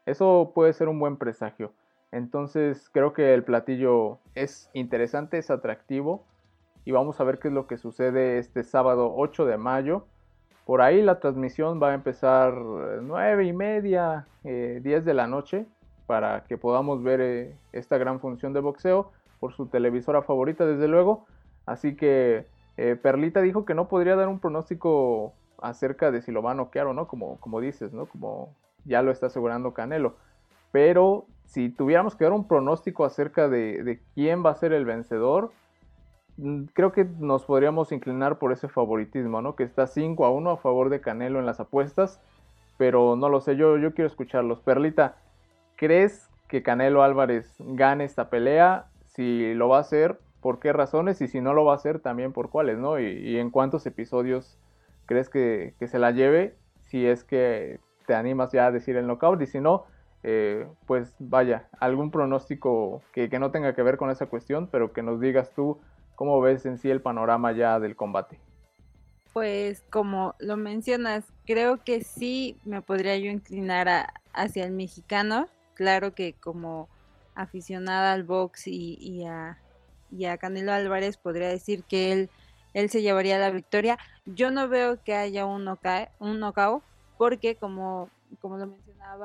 Eso 0.06 0.52
puede 0.56 0.74
ser 0.74 0.88
un 0.88 1.00
buen 1.00 1.18
presagio. 1.18 1.74
Entonces 2.12 2.90
creo 2.92 3.14
que 3.14 3.34
el 3.34 3.44
platillo 3.44 4.20
es 4.36 4.70
interesante, 4.74 5.38
es 5.38 5.50
atractivo 5.50 6.26
y 6.84 6.92
vamos 6.92 7.20
a 7.20 7.24
ver 7.24 7.40
qué 7.40 7.48
es 7.48 7.54
lo 7.54 7.68
que 7.68 7.78
sucede 7.78 8.38
este 8.38 8.64
sábado 8.64 9.14
8 9.16 9.46
de 9.46 9.58
mayo. 9.58 10.06
Por 10.66 10.82
ahí 10.82 11.02
la 11.02 11.20
transmisión 11.20 11.82
va 11.82 11.92
a 11.92 11.94
empezar 11.94 12.54
9 12.54 13.46
y 13.46 13.54
media, 13.54 14.28
10 14.44 14.46
eh, 14.46 14.82
de 14.82 15.14
la 15.14 15.28
noche 15.28 15.66
para 16.08 16.44
que 16.44 16.58
podamos 16.58 17.04
ver 17.04 17.22
eh, 17.22 17.56
esta 17.72 17.98
gran 17.98 18.20
función 18.20 18.54
de 18.54 18.60
boxeo 18.60 19.12
por 19.40 19.54
su 19.54 19.68
televisora 19.68 20.22
favorita 20.22 20.66
desde 20.66 20.88
luego. 20.88 21.26
Así 21.66 21.96
que 21.96 22.46
eh, 22.78 22.98
Perlita 23.02 23.42
dijo 23.42 23.66
que 23.66 23.74
no 23.74 23.88
podría 23.88 24.16
dar 24.16 24.28
un 24.28 24.40
pronóstico 24.40 25.34
acerca 25.62 26.12
de 26.12 26.22
si 26.22 26.32
lo 26.32 26.42
va 26.42 26.52
a 26.52 26.56
noquear 26.56 26.88
o 26.88 26.94
no, 26.94 27.08
como, 27.08 27.40
como 27.40 27.62
dices, 27.62 27.94
¿no? 27.94 28.08
Como 28.08 28.56
ya 28.86 29.02
lo 29.02 29.12
está 29.12 29.28
asegurando 29.28 29.74
Canelo. 29.74 30.16
Pero 30.72 31.26
si 31.52 31.68
tuviéramos 31.70 32.16
que 32.16 32.24
dar 32.24 32.32
un 32.32 32.48
pronóstico 32.48 33.04
acerca 33.04 33.50
de, 33.50 34.00
quién 34.16 34.44
va 34.44 34.52
a 34.52 34.56
ser 34.56 34.72
el 34.72 34.86
vencedor, 34.86 35.52
mm, 36.38 36.64
creo 36.74 36.94
que 36.94 37.04
nos 37.20 37.44
podríamos 37.44 37.92
inclinar 37.92 38.40
por 38.40 38.54
ese 38.54 38.70
favoritismo, 38.70 39.42
¿no? 39.42 39.58
Que 39.58 39.64
está 39.64 39.86
5 39.86 40.26
a 40.26 40.32
1 40.32 40.50
a 40.50 40.58
favor 40.58 40.90
de 40.90 41.02
Canelo 41.02 41.40
en 41.40 41.46
las 41.46 41.60
apuestas, 41.60 42.22
pero 42.78 43.18
no 43.18 43.28
lo 43.28 43.42
sé, 43.42 43.58
yo, 43.58 43.78
yo 43.78 43.94
quiero 43.94 44.08
escucharlos. 44.08 44.62
Perlita, 44.62 45.18
¿crees 45.76 46.30
que 46.48 46.64
Canelo 46.64 47.04
Álvarez 47.04 47.54
gane 47.60 48.06
esta 48.06 48.30
pelea? 48.30 48.86
Si 49.08 49.54
lo 49.54 49.68
va 49.68 49.80
a 49.80 49.82
hacer, 49.82 50.20
¿por 50.40 50.60
qué 50.60 50.72
razones? 50.72 51.20
Y 51.20 51.28
si 51.28 51.42
no 51.42 51.54
lo 51.54 51.66
va 51.66 51.74
a 51.74 51.76
hacer, 51.76 52.00
también 52.00 52.32
por 52.32 52.50
cuáles, 52.50 52.78
¿no? 52.78 52.98
Y, 52.98 53.38
en 53.38 53.50
cuántos 53.50 53.86
episodios 53.86 54.58
crees 55.06 55.28
que, 55.28 55.74
que, 55.80 55.90
se 55.90 56.00
la 56.00 56.12
lleve, 56.12 56.56
si 56.84 57.06
es 57.06 57.26
que 57.26 57.82
te 58.08 58.16
animas 58.16 58.54
ya 58.54 58.68
a 58.68 58.72
decir 58.72 58.96
el 58.96 59.06
knockout, 59.06 59.42
y 59.42 59.48
si 59.48 59.60
no, 59.60 59.84
eh, 60.24 60.68
pues 60.86 61.16
vaya, 61.20 61.68
algún 61.80 62.12
pronóstico 62.12 63.02
que, 63.14 63.30
que, 63.30 63.40
no 63.40 63.52
tenga 63.52 63.74
que 63.74 63.82
ver 63.82 63.98
con 63.98 64.10
esa 64.10 64.28
cuestión, 64.28 64.68
pero 64.68 64.94
que 64.94 65.02
nos 65.02 65.20
digas 65.20 65.52
tú 65.56 65.80
cómo 66.16 66.40
ves 66.42 66.66
en 66.66 66.78
sí 66.78 66.90
el 66.90 67.02
panorama 67.02 67.52
ya 67.52 67.80
del 67.80 67.96
combate. 67.96 68.40
Pues 69.34 69.82
como 69.90 70.36
lo 70.40 70.58
mencionas, 70.58 71.24
creo 71.46 71.84
que 71.84 72.04
sí 72.04 72.58
me 72.66 72.82
podría 72.82 73.18
yo 73.18 73.32
inclinar 73.32 74.12
hacia 74.34 74.66
el 74.66 74.72
mexicano. 74.72 75.48
Claro 75.74 76.14
que 76.14 76.34
como 76.34 76.90
aficionada 77.34 78.14
al 78.14 78.24
box 78.24 78.68
y, 78.68 79.26
a, 79.26 79.58
Canelo 80.40 80.74
Álvarez 80.74 81.18
podría 81.18 81.48
decir 81.48 81.84
que 81.86 82.12
él, 82.12 82.30
él 82.74 82.90
se 82.90 83.02
llevaría 83.02 83.40
la 83.40 83.50
victoria. 83.50 83.98
Yo 84.26 84.52
no 84.52 84.68
veo 84.68 85.02
que 85.02 85.16
haya 85.16 85.46
un 85.46 85.64
knockout, 85.64 86.10
un 86.20 86.40
knockout 86.40 86.84
porque 87.18 87.56
como, 87.56 88.10
como 88.42 88.58
lo 88.58 88.68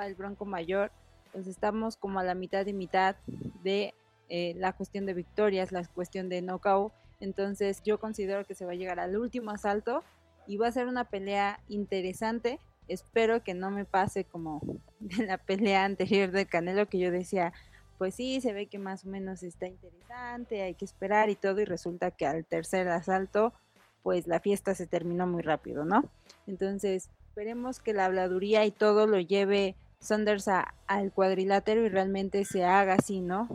el 0.04 0.14
Bronco 0.14 0.44
Mayor, 0.44 0.90
pues 1.32 1.46
estamos 1.46 1.96
como 1.96 2.18
a 2.18 2.24
la 2.24 2.34
mitad 2.34 2.66
y 2.66 2.72
mitad 2.72 3.16
de 3.62 3.94
eh, 4.28 4.54
la 4.56 4.72
cuestión 4.72 5.06
de 5.06 5.14
victorias, 5.14 5.72
la 5.72 5.84
cuestión 5.86 6.28
de 6.28 6.42
knockout 6.42 6.92
entonces 7.20 7.82
yo 7.84 7.98
considero 7.98 8.44
que 8.44 8.54
se 8.54 8.66
va 8.66 8.72
a 8.72 8.76
llegar 8.76 9.00
al 9.00 9.16
último 9.16 9.50
asalto 9.50 10.02
y 10.46 10.56
va 10.56 10.68
a 10.68 10.72
ser 10.72 10.86
una 10.86 11.04
pelea 11.04 11.60
interesante. 11.68 12.60
Espero 12.88 13.42
que 13.42 13.54
no 13.54 13.70
me 13.70 13.84
pase 13.84 14.24
como 14.24 14.60
en 15.18 15.26
la 15.26 15.38
pelea 15.38 15.84
anterior 15.84 16.30
de 16.30 16.46
Canelo 16.46 16.88
que 16.88 16.98
yo 16.98 17.10
decía, 17.10 17.52
pues 17.98 18.14
sí, 18.14 18.40
se 18.40 18.52
ve 18.52 18.66
que 18.66 18.78
más 18.78 19.06
o 19.06 19.08
menos 19.08 19.42
está 19.42 19.66
interesante, 19.66 20.62
hay 20.62 20.74
que 20.74 20.84
esperar 20.84 21.30
y 21.30 21.34
todo 21.34 21.60
y 21.60 21.64
resulta 21.64 22.10
que 22.10 22.26
al 22.26 22.44
tercer 22.44 22.88
asalto 22.88 23.54
pues 24.02 24.28
la 24.28 24.38
fiesta 24.38 24.74
se 24.74 24.86
terminó 24.86 25.26
muy 25.26 25.42
rápido, 25.42 25.84
¿no? 25.84 26.04
Entonces 26.46 27.10
esperemos 27.36 27.80
que 27.80 27.92
la 27.92 28.06
habladuría 28.06 28.64
y 28.64 28.70
todo 28.70 29.06
lo 29.06 29.20
lleve 29.20 29.76
Saunders 29.98 30.48
al 30.48 31.12
cuadrilátero 31.12 31.84
y 31.84 31.90
realmente 31.90 32.46
se 32.46 32.64
haga 32.64 32.94
así, 32.94 33.20
¿no? 33.20 33.46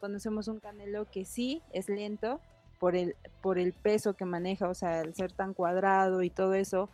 Conocemos 0.00 0.48
un 0.48 0.58
Canelo 0.58 1.08
que 1.08 1.24
sí 1.24 1.62
es 1.72 1.88
lento, 1.88 2.40
por 2.80 2.96
el, 2.96 3.14
por 3.40 3.60
el 3.60 3.72
peso 3.72 4.14
que 4.14 4.24
maneja, 4.24 4.68
o 4.68 4.74
sea, 4.74 5.02
el 5.02 5.14
ser 5.14 5.30
tan 5.30 5.54
cuadrado 5.54 6.24
y 6.24 6.30
todo 6.30 6.54
eso, 6.54 6.90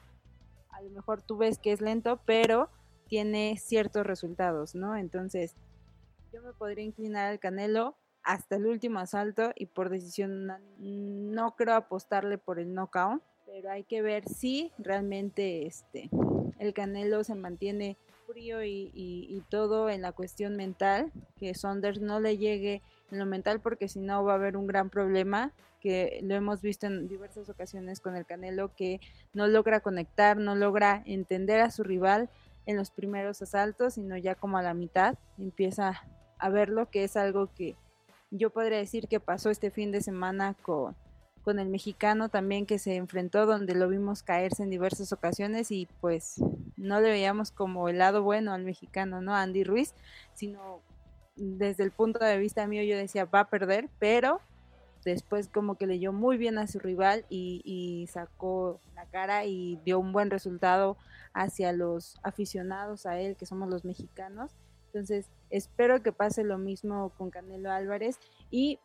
a 0.73 0.83
lo 0.83 0.91
mejor 0.91 1.23
tú 1.23 1.39
ves 1.39 1.59
que 1.59 1.73
es 1.73 1.81
lento, 1.81 2.21
pero 2.27 2.69
tiene 3.09 3.57
ciertos 3.57 4.05
resultados, 4.05 4.75
¿no? 4.75 4.97
Entonces, 4.97 5.55
yo 6.35 6.43
me 6.43 6.53
podría 6.53 6.85
inclinar 6.85 7.31
al 7.31 7.41
Canelo 7.41 7.97
hasta 8.23 8.57
el 8.57 8.67
último 8.67 8.99
asalto 8.99 9.53
y 9.57 9.67
por 9.67 9.89
decisión 9.89 10.53
no 10.77 11.57
creo 11.57 11.77
apostarle 11.77 12.37
por 12.37 12.59
el 12.59 12.75
knockout, 12.75 13.23
pero 13.55 13.71
hay 13.71 13.85
que 13.85 14.03
ver 14.03 14.29
si 14.29 14.73
realmente 14.79 15.65
este 15.65 16.11
el 16.59 16.75
Canelo 16.75 17.23
se 17.23 17.37
mantiene 17.37 17.97
frío 18.27 18.65
y, 18.65 18.91
y 18.93 19.45
todo 19.49 19.89
en 19.91 20.03
la 20.03 20.11
cuestión 20.11 20.57
mental, 20.57 21.13
que 21.39 21.55
Saunders 21.55 22.01
no 22.01 22.19
le 22.19 22.37
llegue 22.37 22.83
en 23.13 23.21
lo 23.21 23.27
mental 23.27 23.61
porque 23.61 23.87
si 23.87 24.01
no 24.01 24.25
va 24.25 24.33
a 24.33 24.37
haber 24.37 24.57
un 24.57 24.67
gran 24.67 24.91
problema 24.91 25.53
que 25.81 26.19
lo 26.25 26.35
hemos 26.35 26.63
visto 26.63 26.89
en 26.89 27.07
diversas 27.07 27.49
ocasiones 27.49 28.01
con 28.01 28.17
el 28.17 28.27
Canelo, 28.27 28.75
que 28.75 28.99
no 29.35 29.47
logra 29.47 29.79
conectar, 29.79 30.37
no 30.37 30.57
logra 30.57 31.05
entender 31.07 31.61
a 31.61 31.71
su 31.71 31.85
rival 31.85 32.31
en 32.67 32.77
los 32.77 32.91
primeros 32.91 33.41
asaltos, 33.41 33.95
sino 33.95 34.17
ya 34.17 34.35
como 34.35 34.59
a 34.59 34.63
la 34.63 34.75
mitad 34.75 35.17
empieza 35.39 36.03
a 36.39 36.49
verlo, 36.49 36.91
que 36.91 37.05
es 37.05 37.17
algo 37.17 37.55
que 37.55 37.77
yo 38.33 38.51
podría 38.51 38.79
decir 38.79 39.07
que 39.07 39.21
pasó 39.21 39.51
este 39.51 39.71
fin 39.71 39.93
de 39.93 40.01
semana 40.01 40.57
con, 40.61 40.97
con 41.45 41.59
el 41.59 41.69
mexicano 41.69 42.29
también 42.29 42.67
que 42.67 42.79
se 42.79 42.97
enfrentó, 42.97 43.47
donde 43.47 43.75
lo 43.75 43.89
vimos 43.89 44.23
caerse 44.23 44.63
en 44.63 44.71
diversas 44.71 45.13
ocasiones 45.13 45.71
y 45.71 45.89
pues 46.01 46.43
no 46.77 47.01
le 47.01 47.11
veíamos 47.11 47.51
como 47.51 47.89
el 47.89 47.99
lado 47.99 48.23
bueno 48.23 48.53
al 48.53 48.65
mexicano, 48.65 49.21
¿no? 49.21 49.35
Andy 49.35 49.63
Ruiz, 49.65 49.95
sino 50.33 50.81
desde 51.37 51.85
el 51.85 51.91
punto 51.91 52.25
de 52.25 52.39
vista 52.39 52.67
mío 52.67 52.83
yo 52.83 52.97
decía 52.97 53.25
va 53.25 53.41
a 53.41 53.49
perder, 53.51 53.89
pero 53.99 54.41
después 55.05 55.49
como 55.49 55.77
que 55.77 55.87
leyó 55.87 56.13
muy 56.13 56.37
bien 56.37 56.59
a 56.59 56.67
su 56.67 56.79
rival 56.79 57.25
y, 57.29 58.09
sacó 58.11 58.81
la 58.95 59.07
cara 59.07 59.45
y 59.45 59.79
dio 59.85 59.99
un 59.99 60.13
buen 60.13 60.31
resultado 60.31 60.97
hacia 61.33 61.73
los 61.73 62.19
aficionados 62.23 63.07
a 63.07 63.19
él, 63.21 63.37
que 63.37 63.47
somos 63.47 63.69
los 63.69 63.85
mexicanos. 63.85 64.53
Entonces, 64.87 65.27
espero 65.51 66.03
que 66.03 66.13
pase 66.13 66.45
lo 66.45 66.59
mismo 66.59 67.11
con 67.19 67.31
Canelo 67.31 67.71
Álvarez. 67.71 68.19
Y 68.51 68.79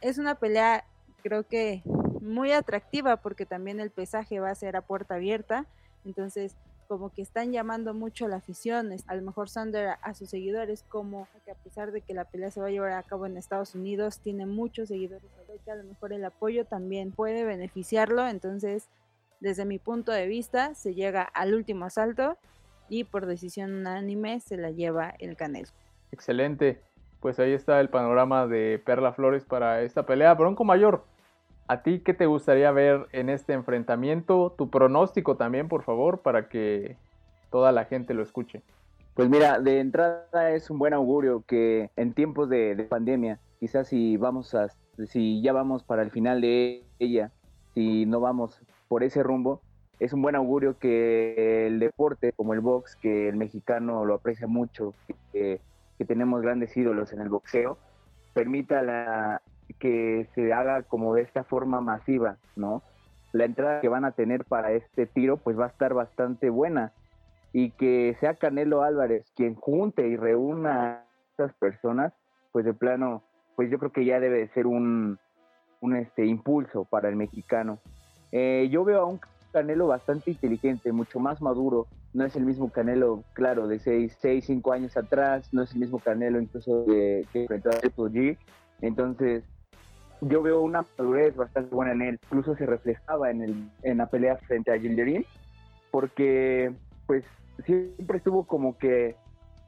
es 0.00 0.18
una 0.18 0.34
pelea, 0.34 0.84
creo 1.24 1.42
que 1.48 1.82
muy 2.20 2.52
atractiva, 2.52 3.16
porque 3.16 3.46
también 3.46 3.80
el 3.80 3.90
pesaje 3.90 4.40
va 4.40 4.50
a 4.50 4.54
ser 4.54 4.76
a 4.76 4.82
puerta 4.82 5.14
abierta. 5.14 5.64
Entonces, 6.04 6.54
como 6.86 7.10
que 7.10 7.22
están 7.22 7.50
llamando 7.50 7.94
mucho 7.94 8.26
a 8.26 8.28
la 8.28 8.36
afición, 8.36 8.90
a 9.06 9.14
lo 9.14 9.22
mejor 9.22 9.48
Sander 9.48 9.96
a 10.02 10.14
sus 10.14 10.28
seguidores, 10.28 10.84
como 10.88 11.26
que 11.46 11.50
a 11.50 11.54
pesar 11.54 11.92
de 11.92 12.02
que 12.02 12.12
la 12.12 12.26
pelea 12.26 12.50
se 12.50 12.60
va 12.60 12.66
a 12.66 12.70
llevar 12.70 12.92
a 12.92 13.02
cabo 13.02 13.24
en 13.24 13.38
Estados 13.38 13.74
Unidos, 13.74 14.20
tiene 14.20 14.44
muchos 14.44 14.88
seguidores, 14.88 15.24
que 15.64 15.70
a 15.70 15.76
lo 15.76 15.84
mejor 15.84 16.12
el 16.12 16.24
apoyo 16.24 16.66
también 16.66 17.10
puede 17.10 17.44
beneficiarlo, 17.44 18.28
entonces 18.28 18.90
desde 19.40 19.64
mi 19.64 19.78
punto 19.78 20.12
de 20.12 20.26
vista 20.26 20.74
se 20.74 20.94
llega 20.94 21.22
al 21.22 21.54
último 21.54 21.86
asalto 21.86 22.36
y 22.90 23.04
por 23.04 23.24
decisión 23.24 23.72
unánime 23.72 24.40
se 24.40 24.58
la 24.58 24.70
lleva 24.70 25.14
el 25.18 25.36
Canelo. 25.36 25.68
Excelente, 26.12 26.82
pues 27.20 27.38
ahí 27.38 27.54
está 27.54 27.80
el 27.80 27.88
panorama 27.88 28.46
de 28.46 28.78
Perla 28.84 29.14
Flores 29.14 29.44
para 29.44 29.80
esta 29.80 30.04
pelea. 30.04 30.34
Bronco 30.34 30.64
Mayor, 30.64 31.06
¿A 31.66 31.82
ti 31.82 32.00
qué 32.00 32.12
te 32.12 32.26
gustaría 32.26 32.70
ver 32.72 33.06
en 33.12 33.30
este 33.30 33.54
enfrentamiento? 33.54 34.54
Tu 34.56 34.68
pronóstico 34.68 35.36
también, 35.36 35.68
por 35.68 35.82
favor, 35.82 36.20
para 36.20 36.48
que 36.48 36.96
toda 37.50 37.72
la 37.72 37.86
gente 37.86 38.12
lo 38.12 38.22
escuche. 38.22 38.62
Pues 39.14 39.30
mira, 39.30 39.58
de 39.60 39.80
entrada 39.80 40.50
es 40.50 40.68
un 40.68 40.78
buen 40.78 40.92
augurio 40.92 41.42
que 41.46 41.90
en 41.96 42.12
tiempos 42.12 42.50
de, 42.50 42.86
pandemia, 42.90 43.38
quizás 43.60 43.88
si 43.88 44.18
vamos 44.18 44.54
a, 44.54 44.68
si 45.06 45.40
ya 45.40 45.52
vamos 45.52 45.84
para 45.84 46.02
el 46.02 46.10
final 46.10 46.42
de 46.42 46.84
ella, 46.98 47.30
si 47.72 48.04
no 48.04 48.20
vamos 48.20 48.60
por 48.88 49.02
ese 49.02 49.22
rumbo, 49.22 49.62
es 50.00 50.12
un 50.12 50.20
buen 50.20 50.34
augurio 50.34 50.78
que 50.78 51.66
el 51.66 51.78
deporte 51.78 52.32
como 52.32 52.52
el 52.52 52.60
box, 52.60 52.96
que 52.96 53.28
el 53.28 53.36
mexicano 53.36 54.04
lo 54.04 54.14
aprecia 54.14 54.48
mucho, 54.48 54.92
que, 55.32 55.60
que 55.96 56.04
tenemos 56.04 56.42
grandes 56.42 56.76
ídolos 56.76 57.12
en 57.12 57.20
el 57.20 57.30
boxeo, 57.30 57.78
permita 58.34 58.82
la, 58.82 59.40
que 59.78 60.28
se 60.34 60.52
haga 60.52 60.82
como 60.82 61.14
de 61.14 61.22
esta 61.22 61.44
forma 61.44 61.80
masiva, 61.80 62.36
¿no? 62.56 62.82
La 63.32 63.44
entrada 63.44 63.80
que 63.80 63.88
van 63.88 64.04
a 64.04 64.12
tener 64.12 64.44
para 64.44 64.72
este 64.72 65.06
tiro 65.06 65.38
pues 65.38 65.58
va 65.58 65.64
a 65.64 65.68
estar 65.68 65.94
bastante 65.94 66.50
buena 66.50 66.92
y 67.52 67.70
que 67.70 68.16
sea 68.20 68.34
Canelo 68.34 68.82
Álvarez 68.82 69.30
quien 69.34 69.54
junte 69.54 70.06
y 70.06 70.16
reúna 70.16 70.84
a 70.84 71.04
estas 71.30 71.52
personas, 71.54 72.12
pues 72.52 72.64
de 72.64 72.74
plano, 72.74 73.22
pues 73.56 73.70
yo 73.70 73.78
creo 73.78 73.92
que 73.92 74.04
ya 74.04 74.20
debe 74.20 74.48
ser 74.48 74.66
un, 74.66 75.18
un 75.80 75.96
este, 75.96 76.26
impulso 76.26 76.84
para 76.84 77.08
el 77.08 77.16
mexicano. 77.16 77.78
Eh, 78.32 78.68
yo 78.70 78.84
veo 78.84 79.00
a 79.00 79.04
un 79.04 79.20
Canelo 79.52 79.86
bastante 79.86 80.32
inteligente, 80.32 80.90
mucho 80.90 81.20
más 81.20 81.40
maduro. 81.40 81.86
No 82.12 82.24
es 82.24 82.34
el 82.34 82.44
mismo 82.44 82.70
Canelo, 82.70 83.22
claro, 83.34 83.68
de 83.68 83.78
6, 83.78 84.16
6 84.20 84.44
5 84.46 84.72
años 84.72 84.96
atrás, 84.96 85.48
no 85.52 85.62
es 85.62 85.72
el 85.72 85.80
mismo 85.80 86.00
Canelo 86.00 86.40
incluso 86.40 86.84
de, 86.84 87.24
que 87.32 87.42
enfrentó 87.42 87.68
a 87.68 87.78
Triple 87.78 88.04
G. 88.06 88.38
Entonces, 88.80 89.44
yo 90.28 90.42
veo 90.42 90.60
una 90.60 90.84
madurez 90.98 91.34
bastante 91.36 91.74
buena 91.74 91.92
en 91.92 92.02
él. 92.02 92.20
Incluso 92.24 92.54
se 92.56 92.66
reflejaba 92.66 93.30
en, 93.30 93.42
el, 93.42 93.70
en 93.82 93.98
la 93.98 94.06
pelea 94.06 94.36
frente 94.36 94.72
a 94.72 94.78
Gilderín, 94.78 95.24
porque 95.90 96.72
pues 97.06 97.24
siempre 97.64 98.18
estuvo 98.18 98.44
como 98.44 98.76
que 98.78 99.16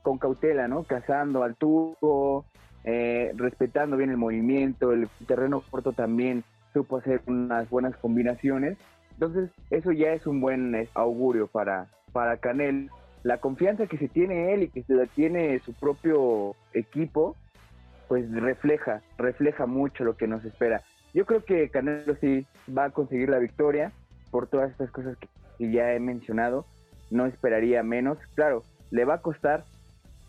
con 0.03 0.19
cautela, 0.19 0.69
¿no? 0.69 0.85
Cazando 0.85 1.43
al 1.43 1.57
turco, 1.57 2.45
eh, 2.85 3.33
respetando 3.35 3.97
bien 3.97 4.11
el 4.11 4.17
movimiento, 4.17 4.93
el 4.93 5.09
terreno 5.27 5.63
corto 5.69 5.93
también 5.93 6.45
supo 6.73 6.99
hacer 6.99 7.21
unas 7.27 7.69
buenas 7.69 7.97
combinaciones. 7.97 8.79
Entonces, 9.15 9.51
eso 9.71 9.93
ya 9.93 10.13
es 10.13 10.27
un 10.27 10.41
buen 10.41 10.75
eh, 10.75 10.89
augurio 10.95 11.49
para, 11.49 11.87
para 12.13 12.37
Canel. 12.37 12.91
La 13.23 13.39
confianza 13.39 13.87
que 13.87 13.99
se 13.99 14.09
tiene 14.09 14.55
él 14.55 14.65
y 14.65 14.69
que 14.69 14.83
se 14.85 15.07
tiene 15.09 15.59
su 15.61 15.73
propio 15.73 16.55
equipo, 16.73 17.35
pues 18.09 18.31
refleja, 18.33 19.03
refleja 19.19 19.67
mucho 19.67 20.05
lo 20.05 20.17
que 20.17 20.27
nos 20.27 20.45
espera. 20.45 20.83
Yo 21.15 21.25
creo 21.27 21.45
que 21.45 21.71
Canelo 21.71 22.15
sí 22.17 22.47
va 22.77 22.85
a 22.85 22.91
conseguir 22.91 23.29
la 23.29 23.39
victoria 23.39 23.93
por 24.31 24.49
todas 24.49 24.71
estas 24.71 24.91
cosas 24.91 25.17
que 25.59 25.71
ya 25.71 25.93
he 25.93 26.01
mencionado, 26.01 26.67
no 27.11 27.27
esperaría 27.27 27.83
menos. 27.83 28.19
Claro, 28.35 28.63
le 28.91 29.05
va 29.05 29.15
a 29.15 29.23
costar 29.23 29.65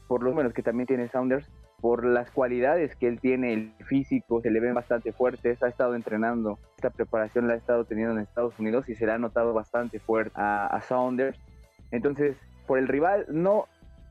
por 0.07 0.23
los 0.23 0.31
números 0.31 0.53
que 0.53 0.63
también 0.63 0.87
tiene 0.87 1.09
Saunders, 1.09 1.49
por 1.81 2.05
las 2.05 2.31
cualidades 2.31 2.95
que 2.95 3.07
él 3.07 3.19
tiene, 3.19 3.53
el 3.53 3.73
físico, 3.85 4.41
se 4.41 4.49
le 4.49 4.59
ven 4.59 4.73
bastante 4.73 5.11
fuertes, 5.11 5.61
ha 5.61 5.67
estado 5.67 5.95
entrenando, 5.95 6.57
esta 6.75 6.89
preparación 6.89 7.47
la 7.47 7.53
ha 7.53 7.57
estado 7.57 7.85
teniendo 7.85 8.13
en 8.13 8.19
Estados 8.19 8.57
Unidos 8.59 8.89
y 8.89 8.95
se 8.95 9.05
le 9.05 9.11
ha 9.11 9.17
notado 9.17 9.53
bastante 9.53 9.99
fuerte 9.99 10.31
a, 10.35 10.79
Saunders. 10.87 11.37
Entonces, 11.91 12.35
por 12.65 12.79
el 12.79 12.87
rival, 12.87 13.25
no, 13.29 13.65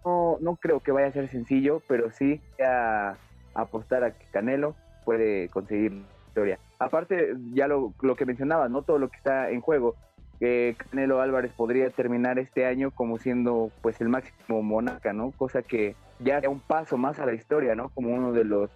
no, 0.04 0.56
creo 0.60 0.80
que 0.80 0.92
vaya 0.92 1.08
a 1.08 1.12
ser 1.12 1.28
sencillo, 1.28 1.82
pero 1.88 2.12
sí 2.12 2.40
a, 2.64 3.16
apostar 3.60 4.04
a 4.04 4.12
que 4.12 4.26
Canelo 4.32 4.74
puede 5.04 5.48
conseguir 5.48 6.02
victoria. 6.26 6.58
Aparte, 6.78 7.34
ya 7.52 7.68
lo, 7.68 7.94
lo 8.02 8.16
que 8.16 8.26
mencionaba, 8.26 8.68
no 8.68 8.82
todo 8.82 8.98
lo 8.98 9.08
que 9.08 9.16
está 9.16 9.50
en 9.50 9.60
juego, 9.60 9.94
que 10.38 10.76
Canelo 10.78 11.20
Álvarez 11.20 11.52
podría 11.52 11.88
terminar 11.90 12.38
este 12.38 12.66
año 12.66 12.90
como 12.90 13.18
siendo 13.18 13.70
pues 13.82 14.00
el 14.00 14.08
máximo 14.08 14.62
monarca, 14.62 15.12
¿no? 15.12 15.32
Cosa 15.32 15.62
que 15.62 15.96
ya 16.18 16.40
da 16.40 16.48
un 16.48 16.60
paso 16.60 16.96
más 16.96 17.18
a 17.18 17.26
la 17.26 17.34
historia, 17.34 17.74
¿no? 17.74 17.88
Como 17.90 18.14
uno 18.14 18.32
de 18.32 18.44
los 18.44 18.70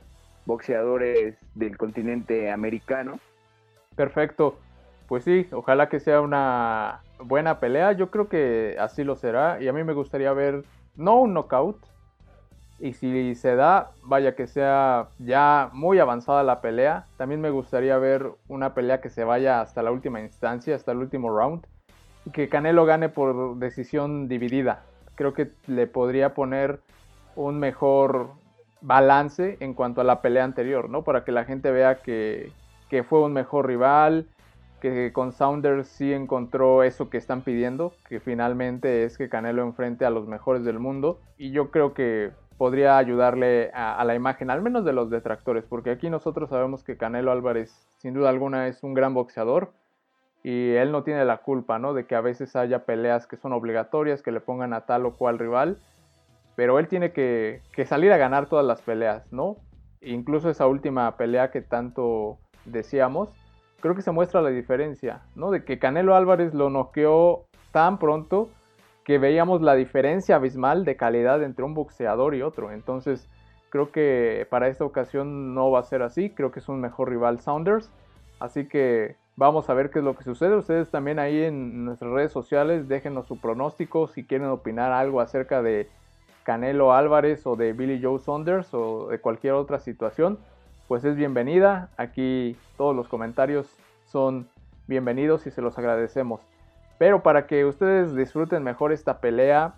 boxeadores 0.46 1.36
del 1.54 1.76
continente 1.76 2.50
americano. 2.50 3.20
Perfecto. 3.94 4.58
Pues 5.06 5.24
sí, 5.24 5.48
ojalá 5.52 5.88
que 5.88 6.00
sea 6.00 6.20
una 6.20 7.02
buena 7.18 7.58
pelea. 7.58 7.92
Yo 7.92 8.10
creo 8.10 8.28
que 8.28 8.76
así 8.78 9.04
lo 9.04 9.16
será. 9.16 9.60
Y 9.60 9.68
a 9.68 9.72
mí 9.72 9.82
me 9.84 9.92
gustaría 9.92 10.32
ver, 10.32 10.64
no 10.96 11.20
un 11.20 11.34
knockout. 11.34 11.78
Y 12.80 12.94
si 12.94 13.34
se 13.34 13.56
da, 13.56 13.90
vaya 14.04 14.34
que 14.34 14.46
sea 14.46 15.08
ya 15.18 15.68
muy 15.74 15.98
avanzada 15.98 16.42
la 16.42 16.62
pelea. 16.62 17.04
También 17.18 17.42
me 17.42 17.50
gustaría 17.50 17.98
ver 17.98 18.30
una 18.48 18.72
pelea 18.72 19.02
que 19.02 19.10
se 19.10 19.22
vaya 19.22 19.60
hasta 19.60 19.82
la 19.82 19.92
última 19.92 20.20
instancia, 20.20 20.74
hasta 20.74 20.92
el 20.92 20.98
último 20.98 21.28
round. 21.28 21.66
Y 22.24 22.30
que 22.30 22.48
Canelo 22.48 22.86
gane 22.86 23.10
por 23.10 23.58
decisión 23.58 24.28
dividida. 24.28 24.82
Creo 25.14 25.34
que 25.34 25.50
le 25.66 25.86
podría 25.86 26.32
poner 26.32 26.80
un 27.36 27.58
mejor 27.58 28.30
balance 28.80 29.58
en 29.60 29.74
cuanto 29.74 30.00
a 30.00 30.04
la 30.04 30.22
pelea 30.22 30.44
anterior, 30.44 30.88
¿no? 30.88 31.02
Para 31.02 31.22
que 31.22 31.32
la 31.32 31.44
gente 31.44 31.70
vea 31.70 31.96
que, 31.96 32.50
fue 33.08 33.20
un 33.20 33.34
mejor 33.34 33.66
rival, 33.66 34.26
que 34.80 35.12
con 35.12 35.32
Saunders 35.32 35.86
sí 35.86 36.14
encontró 36.14 36.82
eso 36.82 37.10
que 37.10 37.18
están 37.18 37.42
pidiendo, 37.42 37.92
que 38.08 38.20
finalmente 38.20 39.04
es 39.04 39.18
que 39.18 39.28
Canelo 39.28 39.62
enfrente 39.62 40.06
a 40.06 40.10
los 40.10 40.26
mejores 40.26 40.64
del 40.64 40.78
mundo. 40.78 41.20
Y 41.36 41.50
yo 41.50 41.70
creo 41.70 41.92
que 41.92 42.30
podría 42.60 42.98
ayudarle 42.98 43.70
a, 43.72 44.04
la 44.04 44.14
imagen, 44.14 44.50
al 44.50 44.60
menos 44.60 44.84
de 44.84 44.92
los 44.92 45.08
detractores, 45.08 45.64
porque 45.64 45.88
aquí 45.88 46.10
nosotros 46.10 46.50
sabemos 46.50 46.84
que 46.84 46.98
Canelo 46.98 47.32
Álvarez, 47.32 47.88
sin 47.96 48.12
duda 48.12 48.28
alguna, 48.28 48.68
es 48.68 48.82
un 48.82 48.92
gran 48.92 49.14
boxeador 49.14 49.72
y 50.42 50.72
él 50.72 50.92
no 50.92 51.02
tiene 51.02 51.24
la 51.24 51.38
culpa, 51.38 51.78
¿no? 51.78 51.94
De 51.94 52.04
que 52.04 52.16
a 52.16 52.20
veces 52.20 52.56
haya 52.56 52.84
peleas 52.84 53.26
que 53.26 53.38
son 53.38 53.54
obligatorias, 53.54 54.20
que 54.20 54.30
le 54.30 54.40
pongan 54.40 54.74
a 54.74 54.82
tal 54.82 55.06
o 55.06 55.16
cual 55.16 55.38
rival 55.38 55.78
pero 56.60 56.78
él 56.78 56.88
tiene 56.88 57.12
que, 57.12 57.62
salir 57.86 58.12
a 58.12 58.18
ganar 58.18 58.46
todas 58.46 58.66
las 58.66 58.82
peleas, 58.82 59.32
¿no? 59.32 59.56
Incluso 60.02 60.50
esa 60.50 60.66
última 60.66 61.16
pelea 61.16 61.50
que 61.50 61.62
tanto 61.62 62.36
decíamos, 62.66 63.30
creo 63.80 63.94
que 63.94 64.02
se 64.02 64.10
muestra 64.10 64.42
la 64.42 64.50
diferencia, 64.50 65.22
¿no? 65.34 65.50
De 65.50 65.64
que 65.64 65.78
Canelo 65.78 66.14
Álvarez 66.14 66.52
lo 66.52 66.68
noqueó 66.68 67.46
tan 67.72 67.98
pronto 67.98 68.50
que 69.10 69.18
veíamos 69.18 69.60
la 69.60 69.74
diferencia 69.74 70.36
abismal 70.36 70.84
de 70.84 70.94
calidad 70.94 71.42
entre 71.42 71.64
un 71.64 71.74
boxeador 71.74 72.36
y 72.36 72.42
otro. 72.42 72.70
Entonces, 72.70 73.28
creo 73.68 73.90
que 73.90 74.46
para 74.50 74.68
esta 74.68 74.84
ocasión 74.84 75.52
no 75.52 75.68
va 75.72 75.80
a 75.80 75.82
ser 75.82 76.02
así. 76.02 76.30
Creo 76.30 76.52
que 76.52 76.60
es 76.60 76.68
un 76.68 76.80
mejor 76.80 77.10
rival 77.10 77.40
Saunders. 77.40 77.90
Así 78.38 78.68
que 78.68 79.16
vamos 79.34 79.68
a 79.68 79.74
ver 79.74 79.90
qué 79.90 79.98
es 79.98 80.04
lo 80.04 80.14
que 80.14 80.22
sucede. 80.22 80.54
Ustedes 80.54 80.92
también 80.92 81.18
ahí 81.18 81.42
en 81.42 81.84
nuestras 81.84 82.12
redes 82.12 82.30
sociales 82.30 82.86
déjenos 82.86 83.26
su 83.26 83.40
pronóstico 83.40 84.06
si 84.06 84.22
quieren 84.22 84.46
opinar 84.46 84.92
algo 84.92 85.20
acerca 85.20 85.60
de 85.60 85.88
Canelo 86.44 86.92
Álvarez 86.92 87.44
o 87.48 87.56
de 87.56 87.72
Billy 87.72 88.00
Joe 88.00 88.20
Saunders 88.20 88.72
o 88.74 89.08
de 89.08 89.18
cualquier 89.18 89.54
otra 89.54 89.80
situación, 89.80 90.38
pues 90.86 91.04
es 91.04 91.16
bienvenida. 91.16 91.88
Aquí 91.96 92.56
todos 92.76 92.94
los 92.94 93.08
comentarios 93.08 93.76
son 94.04 94.48
bienvenidos 94.86 95.48
y 95.48 95.50
se 95.50 95.62
los 95.62 95.76
agradecemos. 95.78 96.49
Pero 97.00 97.22
para 97.22 97.46
que 97.46 97.64
ustedes 97.64 98.14
disfruten 98.14 98.62
mejor 98.62 98.92
esta 98.92 99.22
pelea, 99.22 99.76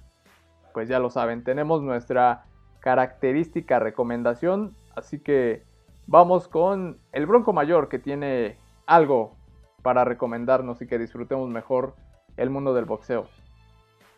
pues 0.74 0.88
ya 0.88 0.98
lo 0.98 1.08
saben, 1.08 1.44
tenemos 1.44 1.80
nuestra 1.80 2.46
característica 2.80 3.78
recomendación, 3.78 4.74
así 4.96 5.20
que 5.20 5.62
vamos 6.08 6.48
con 6.48 6.98
el 7.12 7.26
Bronco 7.26 7.52
Mayor 7.52 7.88
que 7.88 8.00
tiene 8.00 8.56
algo 8.86 9.36
para 9.82 10.04
recomendarnos 10.04 10.82
y 10.82 10.88
que 10.88 10.98
disfrutemos 10.98 11.48
mejor 11.48 11.94
el 12.36 12.50
mundo 12.50 12.74
del 12.74 12.86
boxeo. 12.86 13.28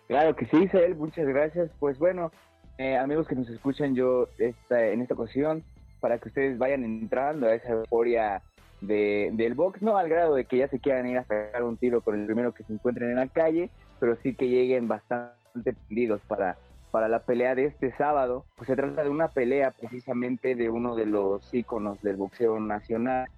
Claro 0.08 0.34
que 0.34 0.46
sí, 0.46 0.62
Isabel, 0.62 0.94
muchas 0.94 1.26
gracias. 1.26 1.70
Pues 1.78 1.98
bueno, 1.98 2.32
eh, 2.78 2.96
amigos 2.96 3.28
que 3.28 3.34
nos 3.34 3.50
escuchan, 3.50 3.94
yo 3.94 4.28
en 4.38 5.02
esta 5.02 5.12
ocasión, 5.12 5.62
para 6.00 6.16
que 6.16 6.28
ustedes 6.28 6.56
vayan 6.56 6.82
entrando 6.84 7.48
a 7.48 7.54
esa 7.54 7.68
euforia 7.72 8.42
de, 8.80 9.30
del 9.32 9.54
box, 9.54 9.82
no 9.82 9.96
al 9.96 10.08
grado 10.08 10.34
de 10.34 10.44
que 10.44 10.58
ya 10.58 10.68
se 10.68 10.78
quieran 10.78 11.08
ir 11.08 11.18
a 11.18 11.24
sacar 11.24 11.62
un 11.62 11.76
tiro 11.76 12.00
con 12.00 12.18
el 12.18 12.26
primero 12.26 12.52
que 12.52 12.64
se 12.64 12.72
encuentren 12.72 13.10
en 13.10 13.16
la 13.16 13.28
calle, 13.28 13.70
pero 14.00 14.16
sí 14.22 14.34
que 14.34 14.48
lleguen 14.48 14.88
bastante 14.88 15.72
prendidos 15.72 16.20
para, 16.28 16.56
para 16.90 17.08
la 17.08 17.20
pelea 17.20 17.54
de 17.54 17.66
este 17.66 17.92
sábado. 17.96 18.44
Pues 18.56 18.68
se 18.68 18.76
trata 18.76 19.02
de 19.02 19.10
una 19.10 19.28
pelea 19.28 19.70
precisamente 19.70 20.54
de 20.54 20.70
uno 20.70 20.94
de 20.96 21.06
los 21.06 21.52
íconos 21.52 22.00
del 22.02 22.16
boxeo 22.16 22.60
nacional, 22.60 23.28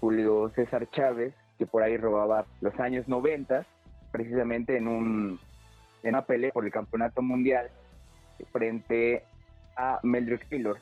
Julio 0.00 0.50
César 0.54 0.88
Chávez, 0.90 1.34
que 1.58 1.66
por 1.66 1.82
ahí 1.82 1.96
robaba 1.96 2.46
los 2.60 2.78
años 2.80 3.08
90, 3.08 3.64
precisamente 4.12 4.76
en 4.76 4.88
un 4.88 5.38
en 6.02 6.10
una 6.10 6.24
pelea 6.24 6.52
por 6.52 6.64
el 6.64 6.70
campeonato 6.70 7.20
mundial 7.20 7.68
frente 8.52 9.24
a 9.76 9.98
Meldrick 10.02 10.48
Taylor. 10.48 10.78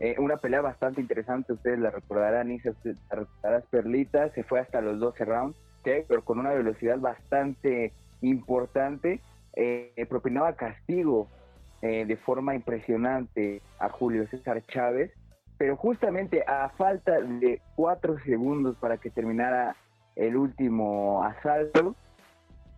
Eh, 0.00 0.16
una 0.18 0.38
pelea 0.38 0.62
bastante 0.62 1.02
interesante, 1.02 1.52
ustedes 1.52 1.78
la 1.78 1.90
recordarán, 1.90 2.50
y 2.50 2.58
la 2.58 2.72
recordarás 3.10 3.64
Perlita, 3.70 4.30
se 4.30 4.42
fue 4.44 4.58
hasta 4.58 4.80
los 4.80 4.98
12 4.98 5.24
rounds, 5.26 5.58
pero 5.84 6.24
con 6.24 6.38
una 6.38 6.52
velocidad 6.54 6.98
bastante 6.98 7.92
importante, 8.22 9.20
eh, 9.54 10.06
propinaba 10.08 10.54
castigo 10.54 11.28
eh, 11.82 12.06
de 12.06 12.16
forma 12.16 12.54
impresionante 12.54 13.60
a 13.78 13.90
Julio 13.90 14.26
César 14.28 14.62
Chávez, 14.66 15.12
pero 15.58 15.76
justamente 15.76 16.44
a 16.46 16.70
falta 16.70 17.20
de 17.20 17.60
cuatro 17.76 18.18
segundos 18.20 18.76
para 18.76 18.96
que 18.96 19.10
terminara 19.10 19.76
el 20.16 20.36
último 20.36 21.22
asalto, 21.24 21.94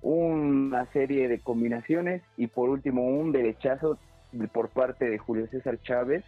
una 0.01 0.87
serie 0.87 1.29
de 1.29 1.39
combinaciones 1.39 2.23
y 2.37 2.49
por 2.49 2.69
último 2.69 3.07
un 3.07 3.31
derechazo 3.31 3.97
por 4.53 4.71
parte 4.71 5.09
de 5.09 5.19
Julio 5.19 5.47
César 5.47 5.81
Chávez 5.83 6.25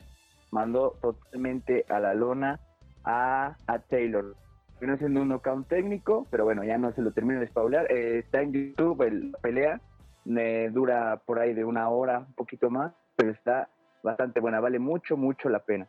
mandó 0.54 0.96
totalmente 1.02 1.84
a 1.88 1.98
la 1.98 2.14
lona 2.14 2.60
a, 3.04 3.56
a 3.66 3.78
Taylor. 3.80 4.36
Vino 4.80 4.96
siendo 4.96 5.22
un 5.22 5.28
knockout 5.28 5.66
técnico, 5.66 6.26
pero 6.30 6.44
bueno, 6.44 6.62
ya 6.62 6.78
no 6.78 6.92
se 6.92 7.02
lo 7.02 7.10
termino 7.10 7.40
de 7.40 7.46
espaular. 7.46 7.90
Eh, 7.90 8.18
está 8.18 8.40
en 8.40 8.52
YouTube 8.52 9.02
la 9.10 9.38
pelea, 9.38 9.80
me 10.24 10.70
dura 10.70 11.20
por 11.26 11.40
ahí 11.40 11.54
de 11.54 11.64
una 11.64 11.88
hora, 11.88 12.20
un 12.20 12.34
poquito 12.34 12.70
más, 12.70 12.92
pero 13.16 13.32
está 13.32 13.68
bastante 14.04 14.38
buena, 14.38 14.60
vale 14.60 14.78
mucho, 14.78 15.16
mucho 15.16 15.48
la 15.48 15.58
pena. 15.58 15.88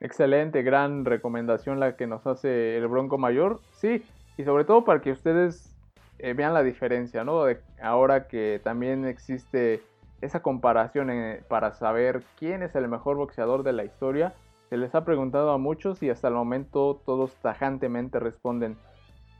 Excelente, 0.00 0.62
gran 0.62 1.04
recomendación 1.04 1.80
la 1.80 1.96
que 1.96 2.06
nos 2.06 2.24
hace 2.24 2.76
el 2.76 2.86
Bronco 2.86 3.18
Mayor. 3.18 3.58
Sí, 3.72 4.04
y 4.36 4.44
sobre 4.44 4.64
todo 4.64 4.84
para 4.84 5.00
que 5.00 5.10
ustedes 5.10 5.76
eh, 6.18 6.34
vean 6.34 6.54
la 6.54 6.62
diferencia, 6.62 7.24
¿no? 7.24 7.44
De 7.44 7.58
ahora 7.82 8.28
que 8.28 8.60
también 8.62 9.06
existe 9.06 9.82
esa 10.20 10.40
comparación 10.40 11.10
eh, 11.10 11.42
para 11.48 11.72
saber 11.72 12.22
quién 12.38 12.62
es 12.62 12.74
el 12.74 12.88
mejor 12.88 13.16
boxeador 13.16 13.62
de 13.62 13.72
la 13.72 13.84
historia, 13.84 14.34
se 14.68 14.76
les 14.76 14.94
ha 14.94 15.04
preguntado 15.04 15.50
a 15.50 15.58
muchos 15.58 16.02
y 16.02 16.10
hasta 16.10 16.28
el 16.28 16.34
momento 16.34 17.00
todos 17.06 17.34
tajantemente 17.36 18.20
responden, 18.20 18.76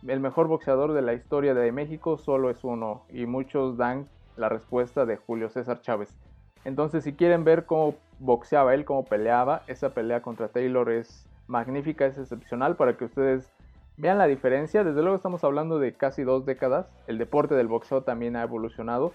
el 0.07 0.21
mejor 0.21 0.47
boxeador 0.47 0.93
de 0.93 1.03
la 1.03 1.13
historia 1.15 1.55
de 1.55 1.73
México 1.73 2.19
solo 2.19 2.51
es 2.51 2.63
uno 2.63 3.03
y 3.11 3.27
muchos 3.27 3.77
dan 3.77 4.09
la 4.37 4.49
respuesta 4.49 5.05
de 5.05 5.17
Julio 5.17 5.49
César 5.49 5.81
Chávez. 5.81 6.17
Entonces 6.65 7.05
si 7.05 7.13
quieren 7.15 7.45
ver 7.45 7.67
cómo 7.67 7.95
boxeaba 8.21 8.75
él, 8.75 8.85
cómo 8.85 9.05
peleaba, 9.05 9.63
esa 9.67 9.91
pelea 9.91 10.23
contra 10.23 10.49
Taylor 10.49 10.91
es 10.91 11.29
magnífica, 11.49 12.07
es 12.07 12.19
excepcional 12.19 12.77
para 12.77 12.97
que 12.97 13.05
ustedes 13.05 13.53
Vean 14.01 14.17
la 14.17 14.29
diferencia, 14.29 14.85
desde 14.85 15.01
luego 15.03 15.17
estamos 15.17 15.43
hablando 15.43 15.81
de 15.81 15.93
casi 15.93 16.23
dos 16.23 16.47
décadas, 16.47 16.95
el 17.09 17.19
deporte 17.19 17.57
del 17.57 17.67
boxeo 17.67 18.03
también 18.03 18.37
ha 18.37 18.45
evolucionado, 18.45 19.13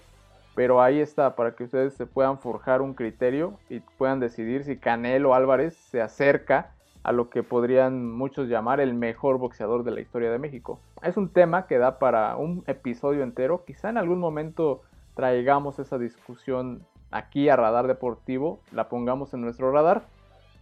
pero 0.54 0.80
ahí 0.80 1.00
está 1.00 1.34
para 1.34 1.54
que 1.54 1.64
ustedes 1.64 1.94
se 1.94 2.06
puedan 2.06 2.38
forjar 2.38 2.82
un 2.82 2.94
criterio 2.94 3.58
y 3.68 3.80
puedan 3.80 4.20
decidir 4.20 4.64
si 4.64 4.76
Canelo 4.76 5.34
Álvarez 5.34 5.74
se 5.74 6.00
acerca 6.00 6.70
a 7.02 7.12
lo 7.12 7.28
que 7.28 7.42
podrían 7.42 8.10
muchos 8.10 8.48
llamar 8.48 8.80
el 8.80 8.94
mejor 8.94 9.38
boxeador 9.38 9.84
de 9.84 9.90
la 9.90 10.00
historia 10.00 10.30
de 10.30 10.38
México. 10.38 10.80
Es 11.02 11.16
un 11.16 11.28
tema 11.28 11.66
que 11.66 11.78
da 11.78 11.98
para 11.98 12.36
un 12.36 12.64
episodio 12.66 13.22
entero, 13.22 13.64
quizá 13.66 13.90
en 13.90 13.98
algún 13.98 14.18
momento 14.18 14.82
traigamos 15.14 15.78
esa 15.78 15.98
discusión 15.98 16.86
aquí 17.10 17.48
a 17.48 17.56
Radar 17.56 17.86
Deportivo, 17.86 18.60
la 18.72 18.88
pongamos 18.88 19.34
en 19.34 19.42
nuestro 19.42 19.70
radar, 19.70 20.06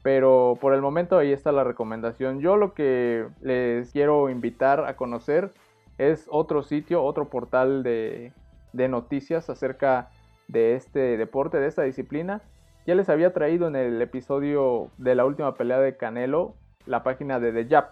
pero 0.03 0.59
por 0.61 0.75
el 0.75 0.83
momento 0.83 1.17
ahí 1.17 1.33
está 1.33 1.53
la 1.53 1.65
recomendación. 1.65 2.41
Yo 2.41 2.57
lo 2.57 2.75
que 2.75 3.27
les 3.41 3.93
quiero 3.93 4.29
invitar 4.29 4.85
a 4.85 4.97
conocer 4.97 5.53
es 5.97 6.27
otro 6.29 6.65
sitio, 6.65 7.05
otro 7.05 7.29
portal 7.29 7.85
de 7.85 8.33
de 8.73 8.89
noticias 8.89 9.51
acerca 9.51 10.11
de 10.49 10.75
este 10.75 11.17
deporte, 11.17 11.59
de 11.59 11.67
esta 11.67 11.83
disciplina. 11.83 12.43
Ya 12.87 12.95
les 12.95 13.09
había 13.09 13.33
traído 13.33 13.69
en 13.69 13.77
el 13.77 14.03
episodio 14.03 14.91
de 14.99 15.15
la 15.15 15.25
última 15.25 15.55
pelea 15.55 15.79
de 15.79 15.97
Canelo 15.97 16.55
la 16.87 17.03
página 17.03 17.41
de 17.41 17.53
The 17.53 17.69
Jab. 17.69 17.91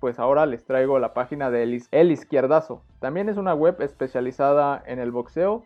Pues 0.00 0.18
ahora 0.18 0.46
les 0.46 0.64
traigo 0.64 0.98
la 0.98 1.14
página 1.14 1.50
de 1.50 1.62
El 1.90 2.10
Izquierdazo. 2.10 2.82
También 3.00 3.28
es 3.28 3.36
una 3.36 3.54
web 3.54 3.80
especializada 3.80 4.82
en 4.86 4.98
el 4.98 5.10
boxeo. 5.10 5.64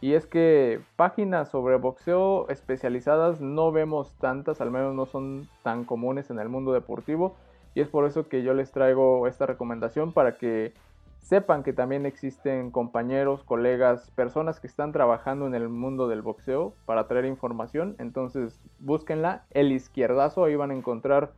Y 0.00 0.14
es 0.14 0.26
que 0.26 0.80
páginas 0.96 1.48
sobre 1.48 1.76
boxeo 1.76 2.48
especializadas 2.48 3.40
no 3.40 3.70
vemos 3.70 4.12
tantas, 4.18 4.60
al 4.60 4.72
menos 4.72 4.96
no 4.96 5.06
son 5.06 5.48
tan 5.62 5.84
comunes 5.84 6.28
en 6.30 6.40
el 6.40 6.48
mundo 6.48 6.72
deportivo. 6.72 7.36
Y 7.74 7.80
es 7.80 7.88
por 7.88 8.04
eso 8.04 8.28
que 8.28 8.42
yo 8.42 8.52
les 8.52 8.72
traigo 8.72 9.26
esta 9.28 9.46
recomendación 9.46 10.12
para 10.12 10.38
que 10.38 10.74
sepan 11.22 11.62
que 11.62 11.72
también 11.72 12.04
existen 12.04 12.70
compañeros, 12.70 13.42
colegas, 13.44 14.10
personas 14.10 14.60
que 14.60 14.66
están 14.66 14.92
trabajando 14.92 15.46
en 15.46 15.54
el 15.54 15.68
mundo 15.68 16.08
del 16.08 16.20
boxeo 16.20 16.74
para 16.84 17.06
traer 17.06 17.24
información. 17.24 17.96
Entonces 17.98 18.60
búsquenla, 18.80 19.44
el 19.50 19.72
izquierdazo, 19.72 20.44
ahí 20.44 20.56
van 20.56 20.72
a 20.72 20.74
encontrar 20.74 21.32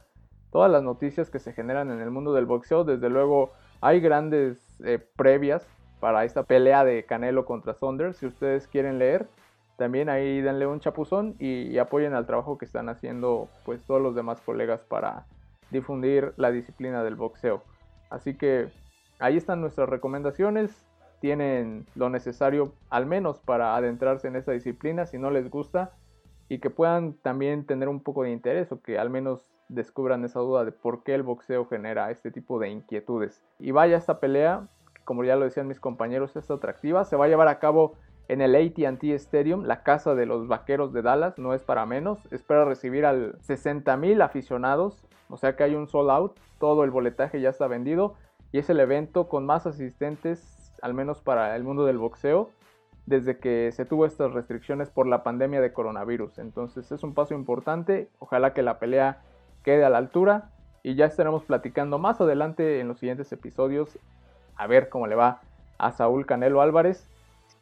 todas 0.51 0.71
las 0.71 0.83
noticias 0.83 1.31
que 1.31 1.39
se 1.39 1.53
generan 1.53 1.91
en 1.91 2.01
el 2.01 2.11
mundo 2.11 2.33
del 2.33 2.47
boxeo. 2.47 2.85
Desde 2.85 3.11
luego 3.11 3.53
hay 3.81 4.01
grandes 4.01 4.81
eh, 4.85 4.99
previas 5.17 5.67
para 6.01 6.25
esta 6.25 6.43
pelea 6.43 6.85
de 6.85 7.05
Canelo 7.05 7.45
contra 7.45 7.75
Saunders. 7.75 8.17
Si 8.17 8.27
ustedes 8.27 8.67
quieren 8.67 8.99
leer, 8.99 9.29
también 9.77 10.09
ahí 10.09 10.41
denle 10.41 10.67
un 10.67 10.81
chapuzón 10.81 11.35
y, 11.39 11.77
apoyen 11.79 12.15
al 12.15 12.27
trabajo 12.27 12.57
que 12.57 12.65
están 12.65 12.89
haciendo 12.89 13.49
pues 13.65 13.85
todos 13.85 14.01
los 14.01 14.15
demás 14.15 14.41
colegas 14.41 14.81
para 14.81 15.27
difundir 15.71 16.33
la 16.37 16.51
disciplina 16.51 17.03
del 17.03 17.17
boxeo. 17.17 17.63
Así 18.11 18.35
que 18.35 18.69
ahí 19.25 19.39
están 19.39 19.61
nuestras 19.61 19.89
recomendaciones. 19.89 20.85
Tienen 21.21 21.87
lo 21.95 22.11
necesario 22.11 22.75
al 22.91 23.07
menos 23.07 23.41
para 23.41 23.75
adentrarse 23.77 24.29
en 24.29 24.37
esta 24.37 24.53
disciplina 24.53 25.07
si 25.07 25.19
no 25.19 25.31
les 25.31 25.49
gusta 25.49 25.93
y 26.49 26.59
que 26.59 26.69
puedan 26.69 27.15
también 27.15 27.65
tener 27.65 27.89
un 27.89 28.01
poco 28.01 28.25
de 28.25 28.31
interés 28.31 28.71
o 28.71 28.83
que 28.83 28.99
al 28.99 29.09
menos 29.09 29.49
descubran 29.69 30.25
esa 30.27 30.41
duda 30.41 30.67
de 30.67 30.73
por 30.73 31.03
qué 31.03 31.15
el 31.15 31.23
boxeo 31.23 31.65
genera 31.65 32.11
este 32.11 32.31
tipo 32.31 32.59
de 32.59 32.69
inquietudes. 32.69 33.43
Y 33.59 33.71
vaya 33.71 33.97
esta 33.97 34.21
pelea, 34.21 34.69
como 35.05 35.25
ya 35.25 35.37
lo 35.37 35.47
decían 35.47 35.69
mis 35.69 35.81
compañeros, 35.81 36.37
es 36.37 36.51
atractiva. 36.51 37.07
Se 37.07 37.17
va 37.17 37.25
a 37.25 37.29
llevar 37.29 37.49
a 37.49 37.59
cabo 37.59 37.95
en 38.29 38.43
el 38.43 38.55
ATT 38.55 39.05
Stadium, 39.05 39.65
la 39.65 39.83
casa 39.83 40.15
de 40.15 40.27
los 40.27 40.49
vaqueros 40.49 40.93
de 40.93 41.01
Dallas, 41.01 41.39
no 41.39 41.55
es 41.55 41.63
para 41.63 41.87
menos. 41.87 42.31
Espera 42.31 42.67
recibir 42.67 43.07
al 43.07 43.39
60 43.41 43.97
mil 43.97 44.21
aficionados, 44.21 45.03
o 45.31 45.39
sea 45.39 45.57
que 45.57 45.65
hay 45.65 45.75
un 45.75 45.89
sold 45.89 46.11
out, 46.11 46.39
todo 46.59 46.85
el 46.85 46.91
boletaje 46.91 47.41
ya 47.41 47.49
está 47.49 47.67
vendido 47.67 48.17
y 48.55 48.59
es 48.59 48.71
el 48.71 48.79
evento 48.79 49.27
con 49.27 49.47
más 49.47 49.67
asistentes, 49.67 50.73
al 50.81 50.95
menos 50.95 51.21
para 51.21 51.57
el 51.57 51.65
mundo 51.65 51.87
del 51.87 51.99
boxeo, 51.99 52.51
desde 53.05 53.39
que 53.39 53.73
se 53.73 53.85
tuvo 53.85 54.07
estas 54.07 54.33
restricciones 54.33 54.91
por 54.91 55.09
la 55.09 55.25
pandemia 55.25 55.61
de 55.61 55.73
coronavirus. 55.73 56.39
Entonces 56.39 56.93
es 56.93 57.03
un 57.03 57.15
paso 57.15 57.35
importante, 57.35 58.09
ojalá 58.21 58.55
que 58.55 58.63
la 58.63 58.79
pelea 58.79 59.23
quede 59.65 59.85
a 59.85 59.91
la 59.91 59.99
altura 59.99 60.53
y 60.85 60.95
ya 60.95 61.07
estaremos 61.07 61.43
platicando 61.43 61.99
más 61.99 62.21
adelante 62.21 62.79
en 62.79 62.87
los 62.87 63.01
siguientes 63.01 63.33
episodios 63.33 63.99
a 64.55 64.69
ver 64.69 64.89
cómo 64.89 65.09
le 65.09 65.17
va 65.17 65.41
a 65.79 65.91
Saúl 65.91 66.25
Canelo 66.25 66.61
Álvarez 66.61 67.11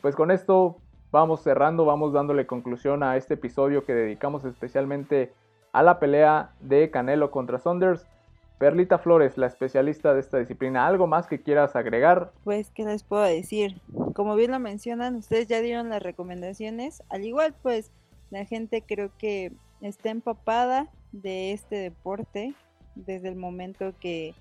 pues 0.02 0.14
con 0.14 0.30
esto 0.30 0.76
vamos 1.10 1.40
cerrando, 1.40 1.86
vamos 1.86 2.12
dándole 2.12 2.44
conclusión 2.44 3.02
a 3.02 3.16
este 3.16 3.34
episodio 3.34 3.86
que 3.86 3.94
dedicamos 3.94 4.44
especialmente 4.44 5.32
a 5.72 5.82
la 5.82 5.98
pelea 5.98 6.50
de 6.60 6.90
Canelo 6.90 7.30
contra 7.30 7.58
Saunders. 7.58 8.06
Perlita 8.62 9.00
Flores, 9.00 9.38
la 9.38 9.48
especialista 9.48 10.14
de 10.14 10.20
esta 10.20 10.38
disciplina, 10.38 10.86
¿algo 10.86 11.08
más 11.08 11.26
que 11.26 11.42
quieras 11.42 11.74
agregar? 11.74 12.30
Pues, 12.44 12.70
¿qué 12.70 12.84
les 12.84 13.02
puedo 13.02 13.24
decir? 13.24 13.80
Como 14.14 14.36
bien 14.36 14.52
lo 14.52 14.60
mencionan, 14.60 15.16
ustedes 15.16 15.48
ya 15.48 15.60
dieron 15.60 15.88
las 15.88 16.00
recomendaciones. 16.00 17.02
Al 17.08 17.24
igual, 17.24 17.56
pues, 17.60 17.90
la 18.30 18.44
gente 18.44 18.84
creo 18.86 19.10
que 19.18 19.50
está 19.80 20.10
empapada 20.10 20.88
de 21.10 21.50
este 21.50 21.74
deporte 21.74 22.54
desde 22.94 23.30
el 23.30 23.34
momento 23.34 23.94
que 23.98 24.32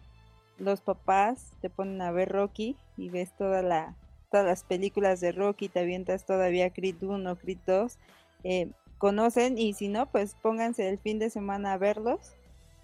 los 0.60 0.82
papás 0.82 1.52
te 1.60 1.72
ponen 1.72 2.00
a 2.04 2.12
ver 2.12 2.30
Rocky 2.30 2.78
y 2.98 3.10
ves 3.10 3.36
todas 3.36 3.66
las 3.66 4.64
películas 4.66 5.20
de 5.20 5.32
Rocky, 5.32 5.68
te 5.68 5.80
avientas 5.80 6.28
todavía 6.28 6.70
Creed 6.70 7.02
1, 7.02 7.38
Creed 7.38 7.58
2, 7.66 7.98
eh, 8.44 8.70
conocen 9.00 9.58
y 9.58 9.74
si 9.74 9.88
no, 9.88 10.12
pues 10.12 10.36
pónganse 10.44 10.88
el 10.88 11.00
fin 11.00 11.18
de 11.18 11.32
semana 11.32 11.74
a 11.74 11.80
verlos, 11.80 12.36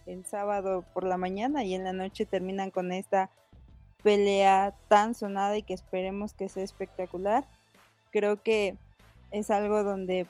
el 0.08 0.26
sábado 0.26 0.84
por 0.94 1.04
la 1.04 1.18
mañana 1.18 1.64
y 1.64 1.76
en 1.76 1.84
la 1.84 1.94
noche 1.94 2.26
terminan 2.26 2.72
con 2.72 2.92
esta 2.92 3.30
pelea 4.04 4.74
tan 4.88 5.14
sonada 5.14 5.58
y 5.58 5.64
que 5.64 5.74
esperemos 5.74 6.34
que 6.34 6.50
sea 6.50 6.64
espectacular. 6.64 7.46
Creo 8.12 8.42
que 8.42 8.76
es 9.32 9.52
algo 9.52 9.84
donde 9.84 10.26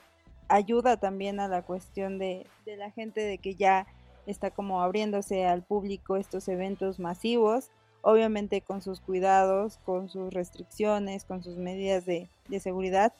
ayuda 0.48 0.96
también 0.96 1.40
a 1.40 1.48
la 1.48 1.62
cuestión 1.62 2.18
de, 2.18 2.46
de 2.66 2.76
la 2.76 2.90
gente 2.90 3.20
de 3.20 3.38
que 3.38 3.54
ya 3.54 3.86
está 4.26 4.50
como 4.50 4.82
abriéndose 4.82 5.46
al 5.46 5.62
público 5.62 6.16
estos 6.16 6.48
eventos 6.48 6.98
masivos 6.98 7.70
obviamente 8.02 8.60
con 8.60 8.82
sus 8.82 9.00
cuidados, 9.00 9.78
con 9.84 10.08
sus 10.08 10.32
restricciones, 10.32 11.24
con 11.24 11.42
sus 11.42 11.56
medidas 11.56 12.06
de, 12.06 12.28
seguridad 12.60 13.12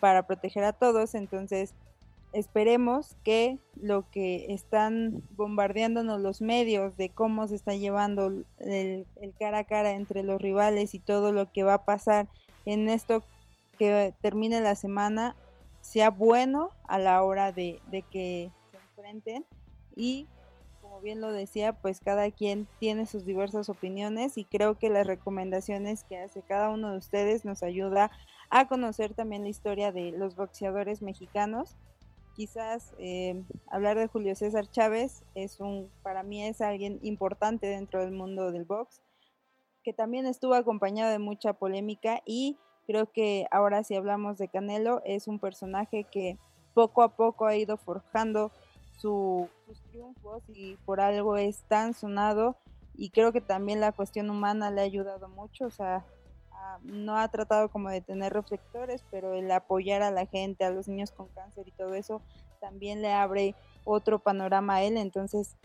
para 0.00 0.26
proteger 0.26 0.64
a 0.64 0.72
todos. 0.72 1.14
Entonces, 1.14 1.74
esperemos 2.38 3.16
que 3.24 3.58
lo 3.80 4.10
que 4.10 4.52
están 4.52 5.22
bombardeándonos 5.30 6.20
los 6.20 6.40
medios 6.40 6.96
de 6.96 7.10
cómo 7.10 7.48
se 7.48 7.54
está 7.54 7.74
llevando 7.74 8.32
el, 8.58 9.06
cara 9.38 9.58
a 9.58 9.64
cara 9.64 9.92
entre 9.92 10.22
los 10.22 10.40
rivales 10.40 10.94
y 10.94 10.98
todo 10.98 11.32
lo 11.32 11.50
que 11.52 11.62
va 11.62 11.74
a 11.74 11.84
pasar 11.84 12.28
en 12.64 12.88
esto 12.88 13.22
que 13.78 14.14
termine 14.20 14.60
la 14.60 14.74
semana 14.74 15.36
sea 15.80 16.10
bueno 16.10 16.70
a 16.88 16.98
la 16.98 17.22
hora 17.22 17.52
de, 17.52 17.80
de 17.90 18.02
que 18.02 18.50
se 18.70 18.78
enfrenten 18.78 19.44
y 19.94 20.26
bien 21.00 21.20
lo 21.20 21.32
decía, 21.32 21.72
pues 21.72 22.00
cada 22.00 22.30
quien 22.30 22.66
tiene 22.78 23.06
sus 23.06 23.24
diversas 23.24 23.68
opiniones 23.68 24.36
y 24.38 24.44
creo 24.44 24.78
que 24.78 24.90
las 24.90 25.06
recomendaciones 25.06 26.04
que 26.04 26.18
hace 26.18 26.42
cada 26.42 26.70
uno 26.70 26.92
de 26.92 26.98
ustedes 26.98 27.44
nos 27.44 27.62
ayuda 27.62 28.10
a 28.50 28.68
conocer 28.68 29.14
también 29.14 29.42
la 29.42 29.48
historia 29.48 29.92
de 29.92 30.12
los 30.12 30.36
boxeadores 30.36 31.02
mexicanos. 31.02 31.76
Quizás 32.36 32.92
eh, 32.98 33.42
hablar 33.66 33.96
de 33.96 34.08
Julio 34.08 34.34
César 34.34 34.70
Chávez 34.70 35.24
es 35.34 35.58
un, 35.58 35.90
para 36.02 36.22
mí 36.22 36.44
es 36.44 36.60
alguien 36.60 36.98
importante 37.02 37.66
dentro 37.66 38.00
del 38.00 38.12
mundo 38.12 38.52
del 38.52 38.66
box, 38.66 39.00
que 39.82 39.94
también 39.94 40.26
estuvo 40.26 40.52
acompañado 40.52 41.10
de 41.10 41.18
mucha 41.18 41.54
polémica 41.54 42.20
y 42.26 42.58
creo 42.86 43.10
que 43.10 43.46
ahora 43.50 43.82
si 43.84 43.94
hablamos 43.94 44.36
de 44.36 44.48
Canelo 44.48 45.00
es 45.06 45.28
un 45.28 45.38
personaje 45.38 46.04
que 46.04 46.38
poco 46.74 47.02
a 47.02 47.16
poco 47.16 47.46
ha 47.46 47.56
ido 47.56 47.78
forjando 47.78 48.52
sus 48.98 49.48
triunfos 49.90 50.42
y 50.48 50.76
por 50.84 51.00
algo 51.00 51.38
es 51.38 51.62
tan 51.68 51.94
sonado 51.94 52.58
y 52.94 53.10
creo 53.10 53.32
que 53.32 53.40
también 53.40 53.80
la 53.80 53.92
cuestión 53.92 54.28
humana 54.28 54.70
le 54.70 54.82
ha 54.82 54.84
ayudado 54.84 55.28
mucho, 55.30 55.64
o 55.64 55.70
sea, 55.70 56.04
no 56.82 57.18
ha 57.18 57.28
tratado 57.28 57.68
como 57.68 57.90
de 57.90 58.00
tener 58.00 58.32
reflectores, 58.32 59.04
pero 59.10 59.34
el 59.34 59.50
apoyar 59.50 60.02
a 60.02 60.10
la 60.10 60.26
gente, 60.26 60.64
a 60.64 60.70
los 60.70 60.88
niños 60.88 61.10
con 61.10 61.28
cáncer 61.28 61.66
y 61.68 61.72
todo 61.72 61.94
eso, 61.94 62.22
también 62.60 63.02
le 63.02 63.12
abre 63.12 63.54
otro 63.84 64.18
panorama 64.18 64.76
a 64.76 64.82
él, 64.82 64.96
entonces 64.96 65.56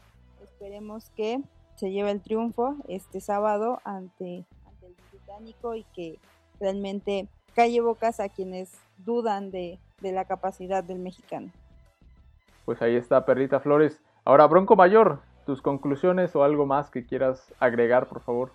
esperemos 0.43 1.09
que 1.11 1.41
se 1.75 1.91
lleve 1.91 2.11
el 2.11 2.21
triunfo 2.21 2.75
este 2.87 3.21
sábado 3.21 3.79
ante, 3.83 4.45
ante 4.67 4.87
el 4.87 4.95
británico 5.11 5.75
y 5.75 5.83
que 5.95 6.19
realmente 6.59 7.27
calle 7.55 7.81
bocas 7.81 8.19
a 8.19 8.29
quienes 8.29 8.71
dudan 8.97 9.51
de 9.51 9.79
la 10.01 10.25
capacidad 10.25 10.83
del 10.83 10.99
mexicano. 10.99 11.51
Pues 12.65 12.81
ahí 12.81 12.95
está 12.95 13.25
Perlita 13.25 13.59
Flores. 13.59 13.99
Ahora, 14.23 14.45
Bronco 14.45 14.75
Mayor, 14.75 15.19
tus 15.45 15.61
conclusiones 15.61 16.35
o 16.35 16.43
algo 16.43 16.65
más 16.65 16.89
que 16.89 17.05
quieras 17.05 17.53
agregar, 17.59 18.07
por 18.07 18.21
favor. 18.21 18.51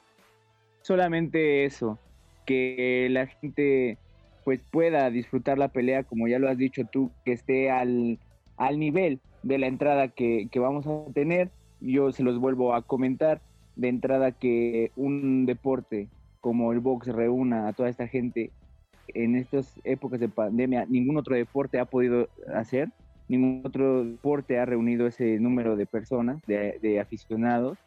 Solamente 0.83 1.65
eso, 1.65 1.99
que 2.47 3.09
la 3.11 3.27
gente 3.27 3.99
pues 4.45 4.61
pueda 4.71 5.11
disfrutar 5.11 5.59
la 5.59 5.69
pelea, 5.69 6.05
como 6.05 6.29
ya 6.29 6.39
lo 6.39 6.49
has 6.49 6.57
dicho 6.57 6.85
tú, 6.85 7.11
que 7.25 7.33
esté 7.33 7.71
al, 7.71 8.19
al 8.57 8.79
nivel 8.79 9.21
de 9.43 9.59
la 9.59 9.67
entrada 9.67 10.09
que, 10.09 10.49
que 10.51 10.59
vamos 10.61 10.87
a 10.87 11.13
tener. 11.13 11.51
Yo 11.81 12.13
se 12.13 12.23
los 12.23 12.39
vuelvo 12.39 12.75
a 12.75 12.83
comentar, 12.83 13.41
de 13.75 13.89
entrada 13.89 14.33
que 14.33 14.93
un 14.97 15.45
deporte 15.47 16.09
como 16.41 16.73
el 16.73 16.81
box 16.81 17.09
reúna 17.09 17.69
a 17.69 17.73
toda 17.73 17.89
esta 17.89 18.07
gente 18.07 18.51
en 19.09 19.37
estas 19.37 19.81
épocas 19.85 20.21
de 20.21 20.29
pandemia, 20.29 20.87
ningún 20.89 21.17
otro 21.17 21.35
deporte 21.35 21.79
ha 21.79 21.85
podido 21.85 22.29
hacer 22.55 22.89
ningún 23.29 23.63
otro 23.65 24.05
deporte 24.05 24.59
ha 24.59 24.65
reunido 24.65 25.07
ese 25.07 25.39
número 25.39 25.77
de 25.77 25.87
personas, 25.87 26.41
de, 26.47 27.01
aficionados, 27.01 27.79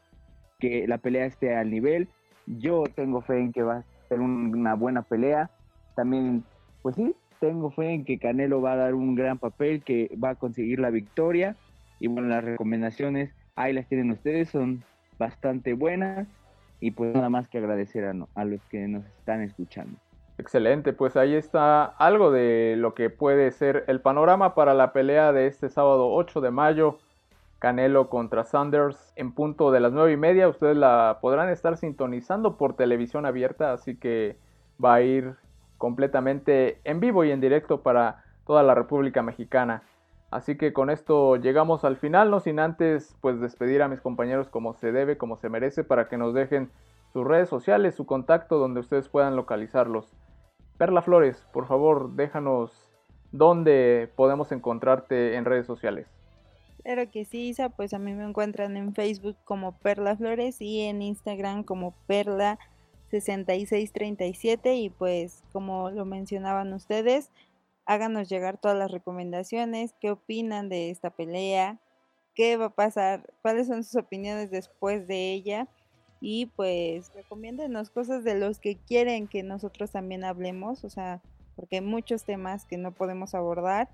que 0.60 0.88
la 0.88 0.98
pelea 0.98 1.26
esté 1.26 1.56
al 1.56 1.72
nivel. 1.72 2.10
Yo 2.46 2.84
tengo 2.96 3.22
fe 3.22 3.40
en 3.40 3.54
que 3.54 3.64
va 3.64 3.84
ser 4.10 4.20
una 4.20 4.74
buena 4.74 5.04
pelea. 5.04 5.50
También, 5.96 6.44
pues 6.82 6.96
sí, 6.96 7.16
tengo 7.40 7.72
fe 7.72 7.94
en 7.94 8.06
que 8.06 8.20
Canelo 8.20 8.62
va 8.62 8.74
a 8.74 8.78
dar 8.78 8.94
un 8.94 9.16
gran 9.16 9.38
papel, 9.38 9.84
que 9.84 10.12
va 10.22 10.32
a 10.32 10.36
conseguir 10.36 10.80
la 10.80 10.90
victoria. 10.90 11.56
Y 12.00 12.08
bueno, 12.08 12.28
las 12.28 12.44
recomendaciones 12.44 13.32
ahí 13.56 13.74
las 13.74 13.88
tienen 13.88 14.12
ustedes, 14.12 14.50
son 14.50 14.84
bastante 15.18 15.74
buenas. 15.74 16.28
Y 16.82 16.92
pues 16.92 17.14
nada 17.14 17.30
más 17.30 17.48
que 17.48 17.58
agradecer 17.58 18.06
a, 18.06 18.14
a 18.36 18.46
los 18.46 18.62
que 18.66 18.88
nos 18.88 19.06
están 19.06 19.42
escuchando. 19.42 19.98
Excelente, 20.38 20.94
pues 20.94 21.18
ahí 21.18 21.36
está 21.36 21.84
algo 21.84 22.32
de 22.32 22.76
lo 22.78 22.94
que 22.94 23.10
puede 23.10 23.52
ser 23.52 23.84
el 23.88 24.00
panorama 24.00 24.56
para 24.56 24.74
la 24.74 24.94
pelea 24.94 25.34
de 25.34 25.48
este 25.48 25.70
sábado 25.70 26.14
8 26.14 26.40
de 26.40 26.52
mayo. 26.52 26.98
Canelo 27.60 28.10
contra 28.10 28.46
Sanders 28.46 29.12
en 29.18 29.34
punto 29.34 29.72
de 29.72 29.82
las 29.82 29.92
9 29.92 30.14
y 30.14 30.18
media. 30.18 30.48
Ustedes 30.48 30.78
la 30.78 31.20
podrán 31.22 31.50
estar 31.50 31.78
sintonizando 31.78 32.58
por 32.58 32.76
televisión 32.76 33.26
abierta, 33.26 33.74
así 33.74 33.98
que 33.98 34.40
va 34.84 34.96
a 34.96 35.02
ir 35.02 35.36
completamente 35.78 36.80
en 36.86 37.02
vivo 37.02 37.26
y 37.26 37.32
en 37.32 37.42
directo 37.42 37.84
para 37.84 38.24
toda 38.46 38.64
la 38.64 38.76
República 38.76 39.22
Mexicana. 39.22 39.84
Así 40.32 40.58
que 40.58 40.74
con 40.74 40.90
esto 40.90 41.36
llegamos 41.36 41.84
al 41.84 41.98
final, 41.98 42.32
no 42.32 42.40
sin 42.40 42.60
antes 42.60 43.18
pues 43.20 43.40
despedir 43.42 43.82
a 43.82 43.88
mis 43.88 44.00
compañeros 44.00 44.48
como 44.48 44.74
se 44.74 44.92
debe, 44.92 45.18
como 45.18 45.38
se 45.38 45.50
merece, 45.50 45.84
para 45.84 46.08
que 46.08 46.18
nos 46.18 46.34
dejen 46.34 46.72
sus 47.12 47.26
redes 47.26 47.50
sociales, 47.50 47.96
su 47.96 48.06
contacto 48.06 48.58
donde 48.58 48.80
ustedes 48.80 49.10
puedan 49.10 49.36
localizarlos. 49.36 50.16
Perla 50.78 51.02
Flores, 51.02 51.46
por 51.52 51.66
favor, 51.66 52.12
déjanos 52.12 52.90
dónde 53.32 54.12
podemos 54.16 54.52
encontrarte 54.52 55.36
en 55.36 55.46
redes 55.46 55.66
sociales. 55.66 56.19
Claro 56.84 57.12
que 57.12 57.26
sí, 57.26 57.50
Isa, 57.50 57.70
pues 57.70 57.94
a 57.94 58.00
mí 58.00 58.14
me 58.14 58.24
encuentran 58.24 58.78
en 58.78 58.96
Facebook 58.96 59.36
como 59.44 59.78
Perla 59.80 60.16
Flores 60.16 60.62
y 60.62 60.82
en 60.82 61.02
Instagram 61.02 61.64
como 61.64 61.94
Perla 62.08 62.58
6637 63.12 64.76
y 64.76 64.90
pues 64.90 65.44
como 65.52 65.90
lo 65.90 66.06
mencionaban 66.06 66.72
ustedes, 66.74 67.32
háganos 67.86 68.30
llegar 68.30 68.58
todas 68.58 68.78
las 68.78 68.92
recomendaciones, 68.92 69.94
qué 70.00 70.12
opinan 70.12 70.70
de 70.70 70.90
esta 70.90 71.10
pelea, 71.10 71.80
qué 72.34 72.56
va 72.56 72.66
a 72.68 72.76
pasar, 72.76 73.34
cuáles 73.42 73.68
son 73.68 73.84
sus 73.84 73.96
opiniones 73.98 74.50
después 74.50 75.06
de 75.08 75.34
ella 75.34 75.68
y 76.22 76.46
pues 76.46 77.12
recomiéndenos 77.14 77.90
cosas 77.90 78.24
de 78.24 78.36
los 78.36 78.60
que 78.60 78.78
quieren 78.78 79.28
que 79.28 79.44
nosotros 79.44 79.92
también 79.92 80.24
hablemos, 80.24 80.86
o 80.86 80.90
sea, 80.90 81.22
porque 81.56 81.78
hay 81.78 81.82
muchos 81.82 82.24
temas 82.24 82.64
que 82.66 82.78
no 82.78 82.94
podemos 82.94 83.36
abordar 83.36 83.90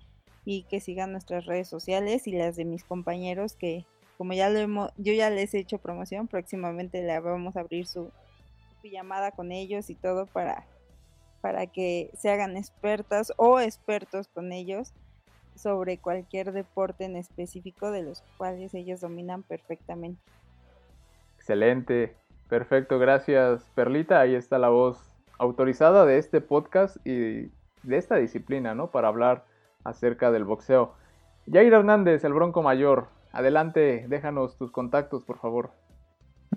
y 0.45 0.63
que 0.63 0.79
sigan 0.79 1.11
nuestras 1.11 1.45
redes 1.45 1.67
sociales 1.67 2.27
y 2.27 2.31
las 2.31 2.55
de 2.55 2.65
mis 2.65 2.83
compañeros 2.83 3.55
que 3.55 3.85
como 4.17 4.33
ya 4.33 4.49
lo 4.49 4.59
hemos, 4.59 4.91
yo 4.97 5.13
ya 5.13 5.29
les 5.29 5.53
he 5.53 5.59
hecho 5.59 5.77
promoción, 5.77 6.27
próximamente 6.27 7.03
le 7.03 7.19
vamos 7.19 7.57
a 7.57 7.61
abrir 7.61 7.85
su, 7.85 8.11
su 8.81 8.87
llamada 8.87 9.31
con 9.31 9.51
ellos 9.51 9.89
y 9.89 9.95
todo 9.95 10.25
para, 10.25 10.65
para 11.41 11.67
que 11.67 12.11
se 12.17 12.29
hagan 12.29 12.55
expertas 12.55 13.33
o 13.37 13.59
expertos 13.59 14.27
con 14.29 14.53
ellos 14.53 14.93
sobre 15.55 15.97
cualquier 15.97 16.51
deporte 16.51 17.05
en 17.05 17.15
específico 17.15 17.91
de 17.91 18.03
los 18.03 18.23
cuales 18.37 18.73
ellos 18.73 19.01
dominan 19.01 19.43
perfectamente. 19.43 20.21
Excelente, 21.37 22.15
perfecto, 22.49 22.99
gracias 22.99 23.63
Perlita. 23.75 24.21
Ahí 24.21 24.35
está 24.35 24.57
la 24.59 24.69
voz 24.69 24.97
autorizada 25.37 26.05
de 26.05 26.17
este 26.17 26.41
podcast 26.41 26.97
y 27.05 27.51
de 27.83 27.97
esta 27.97 28.15
disciplina, 28.15 28.75
¿no? 28.75 28.91
Para 28.91 29.09
hablar 29.09 29.45
acerca 29.85 30.31
del 30.31 30.43
boxeo. 30.43 30.93
Jair 31.49 31.71
Hernández, 31.71 32.25
el 32.25 32.33
Bronco 32.33 32.61
Mayor, 32.61 33.07
adelante, 33.31 34.05
déjanos 34.09 34.57
tus 34.57 34.71
contactos, 34.71 35.23
por 35.23 35.37
favor. 35.39 35.71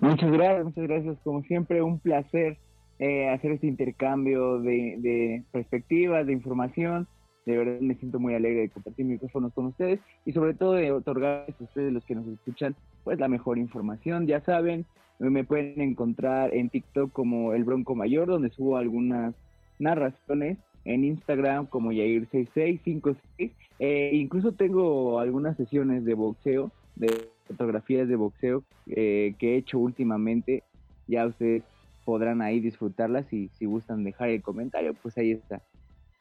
Muchas 0.01 0.31
gracias, 0.31 0.65
muchas 0.65 0.83
gracias. 0.87 1.17
Como 1.23 1.41
siempre, 1.43 1.81
un 1.81 1.99
placer 1.99 2.57
eh, 2.99 3.29
hacer 3.29 3.51
este 3.51 3.67
intercambio 3.67 4.59
de, 4.59 4.95
de 4.99 5.43
perspectivas, 5.51 6.25
de 6.25 6.33
información. 6.33 7.07
De 7.45 7.57
verdad 7.57 7.79
me 7.79 7.95
siento 7.95 8.19
muy 8.19 8.35
alegre 8.35 8.61
de 8.61 8.69
compartir 8.69 9.05
micrófonos 9.05 9.53
con 9.53 9.67
ustedes 9.67 9.99
y 10.25 10.33
sobre 10.33 10.53
todo 10.53 10.73
de 10.73 10.91
otorgarles 10.91 11.59
a 11.59 11.63
ustedes 11.63 11.93
los 11.93 12.03
que 12.03 12.15
nos 12.15 12.27
escuchan 12.27 12.75
pues 13.03 13.17
la 13.19 13.29
mejor 13.29 13.57
información. 13.57 14.27
Ya 14.27 14.41
saben, 14.41 14.85
me 15.19 15.43
pueden 15.43 15.79
encontrar 15.81 16.53
en 16.53 16.69
TikTok 16.69 17.11
como 17.11 17.53
El 17.53 17.63
Bronco 17.63 17.95
Mayor, 17.95 18.27
donde 18.27 18.49
subo 18.49 18.77
algunas 18.77 19.33
narraciones, 19.79 20.57
en 20.85 21.03
Instagram 21.03 21.67
como 21.67 21.91
Yair6656. 21.91 23.51
Eh, 23.79 24.11
incluso 24.13 24.51
tengo 24.51 25.19
algunas 25.19 25.55
sesiones 25.57 26.05
de 26.05 26.13
boxeo, 26.13 26.71
de 26.95 27.29
fotografías 27.47 28.07
de 28.07 28.15
boxeo 28.15 28.63
eh, 28.87 29.35
que 29.39 29.53
he 29.53 29.57
hecho 29.57 29.79
últimamente. 29.79 30.63
Ya 31.07 31.25
ustedes 31.25 31.63
podrán 32.05 32.41
ahí 32.41 32.59
disfrutarlas 32.59 33.31
y 33.31 33.49
si 33.49 33.65
gustan 33.65 34.03
dejar 34.03 34.29
el 34.29 34.41
comentario, 34.41 34.93
pues 34.95 35.17
ahí 35.17 35.31
está. 35.31 35.61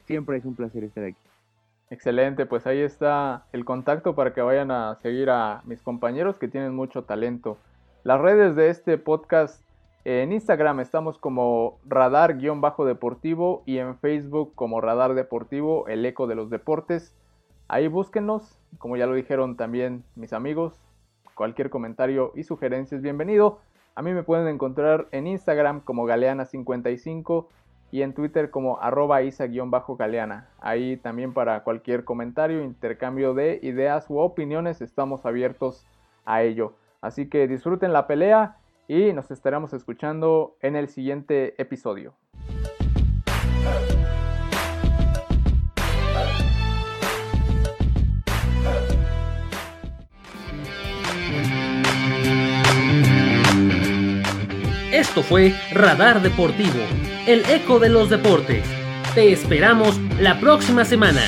Siempre 0.06 0.38
es 0.38 0.44
un 0.44 0.54
placer 0.54 0.84
estar 0.84 1.04
aquí. 1.04 1.18
Excelente, 1.90 2.44
pues 2.44 2.66
ahí 2.66 2.80
está 2.80 3.46
el 3.52 3.64
contacto 3.64 4.14
para 4.14 4.34
que 4.34 4.42
vayan 4.42 4.70
a 4.70 4.96
seguir 4.96 5.30
a 5.30 5.62
mis 5.64 5.80
compañeros 5.80 6.36
que 6.36 6.48
tienen 6.48 6.74
mucho 6.74 7.04
talento. 7.04 7.56
Las 8.04 8.20
redes 8.20 8.54
de 8.54 8.68
este 8.68 8.98
podcast 8.98 9.62
en 10.04 10.32
Instagram 10.32 10.80
estamos 10.80 11.18
como 11.18 11.78
radar-deportivo 11.87 13.62
y 13.66 13.78
en 13.78 13.96
Facebook 13.98 14.54
como 14.54 14.80
radar 14.80 15.14
deportivo, 15.14 15.87
el 15.88 16.04
eco 16.06 16.26
de 16.26 16.34
los 16.34 16.50
deportes. 16.50 17.16
Ahí 17.66 17.88
búsquenos, 17.88 18.58
como 18.78 18.96
ya 18.96 19.06
lo 19.06 19.14
dijeron 19.14 19.56
también 19.56 20.04
mis 20.14 20.32
amigos, 20.32 20.80
cualquier 21.34 21.70
comentario 21.70 22.32
y 22.34 22.44
sugerencia 22.44 22.96
es 22.96 23.02
bienvenido. 23.02 23.61
A 23.94 24.02
mí 24.02 24.12
me 24.12 24.22
pueden 24.22 24.46
encontrar 24.46 25.08
en 25.11 25.26
Instagram 25.26 25.80
como 25.80 26.06
galeana55 26.06 27.46
y 27.90 28.02
en 28.02 28.14
Twitter 28.14 28.50
como 28.50 28.80
arroba 28.80 29.22
isa-galeana. 29.22 30.48
Ahí 30.61 30.96
también 30.98 31.32
para 31.32 31.64
cualquier 31.64 32.04
comentario, 32.04 32.62
intercambio 32.62 33.34
de 33.34 33.58
ideas 33.62 34.08
u 34.08 34.18
opiniones 34.18 34.80
estamos 34.80 35.26
abiertos 35.26 35.87
a 36.24 36.42
ello. 36.42 36.74
Así 37.00 37.28
que 37.28 37.48
disfruten 37.48 37.92
la 37.92 38.06
pelea 38.06 38.57
y 38.88 39.12
nos 39.12 39.31
estaremos 39.31 39.74
escuchando 39.74 40.57
en 40.62 40.74
el 40.74 40.88
siguiente 40.88 41.55
episodio. 41.61 42.14
Esto 54.90 55.22
fue 55.22 55.55
Radar 55.72 56.22
Deportivo, 56.22 56.81
el 57.27 57.48
eco 57.51 57.79
de 57.79 57.90
los 57.90 58.09
deportes. 58.09 58.64
Te 59.14 59.33
esperamos 59.33 59.98
la 60.18 60.40
próxima 60.40 60.85
semana. 60.85 61.20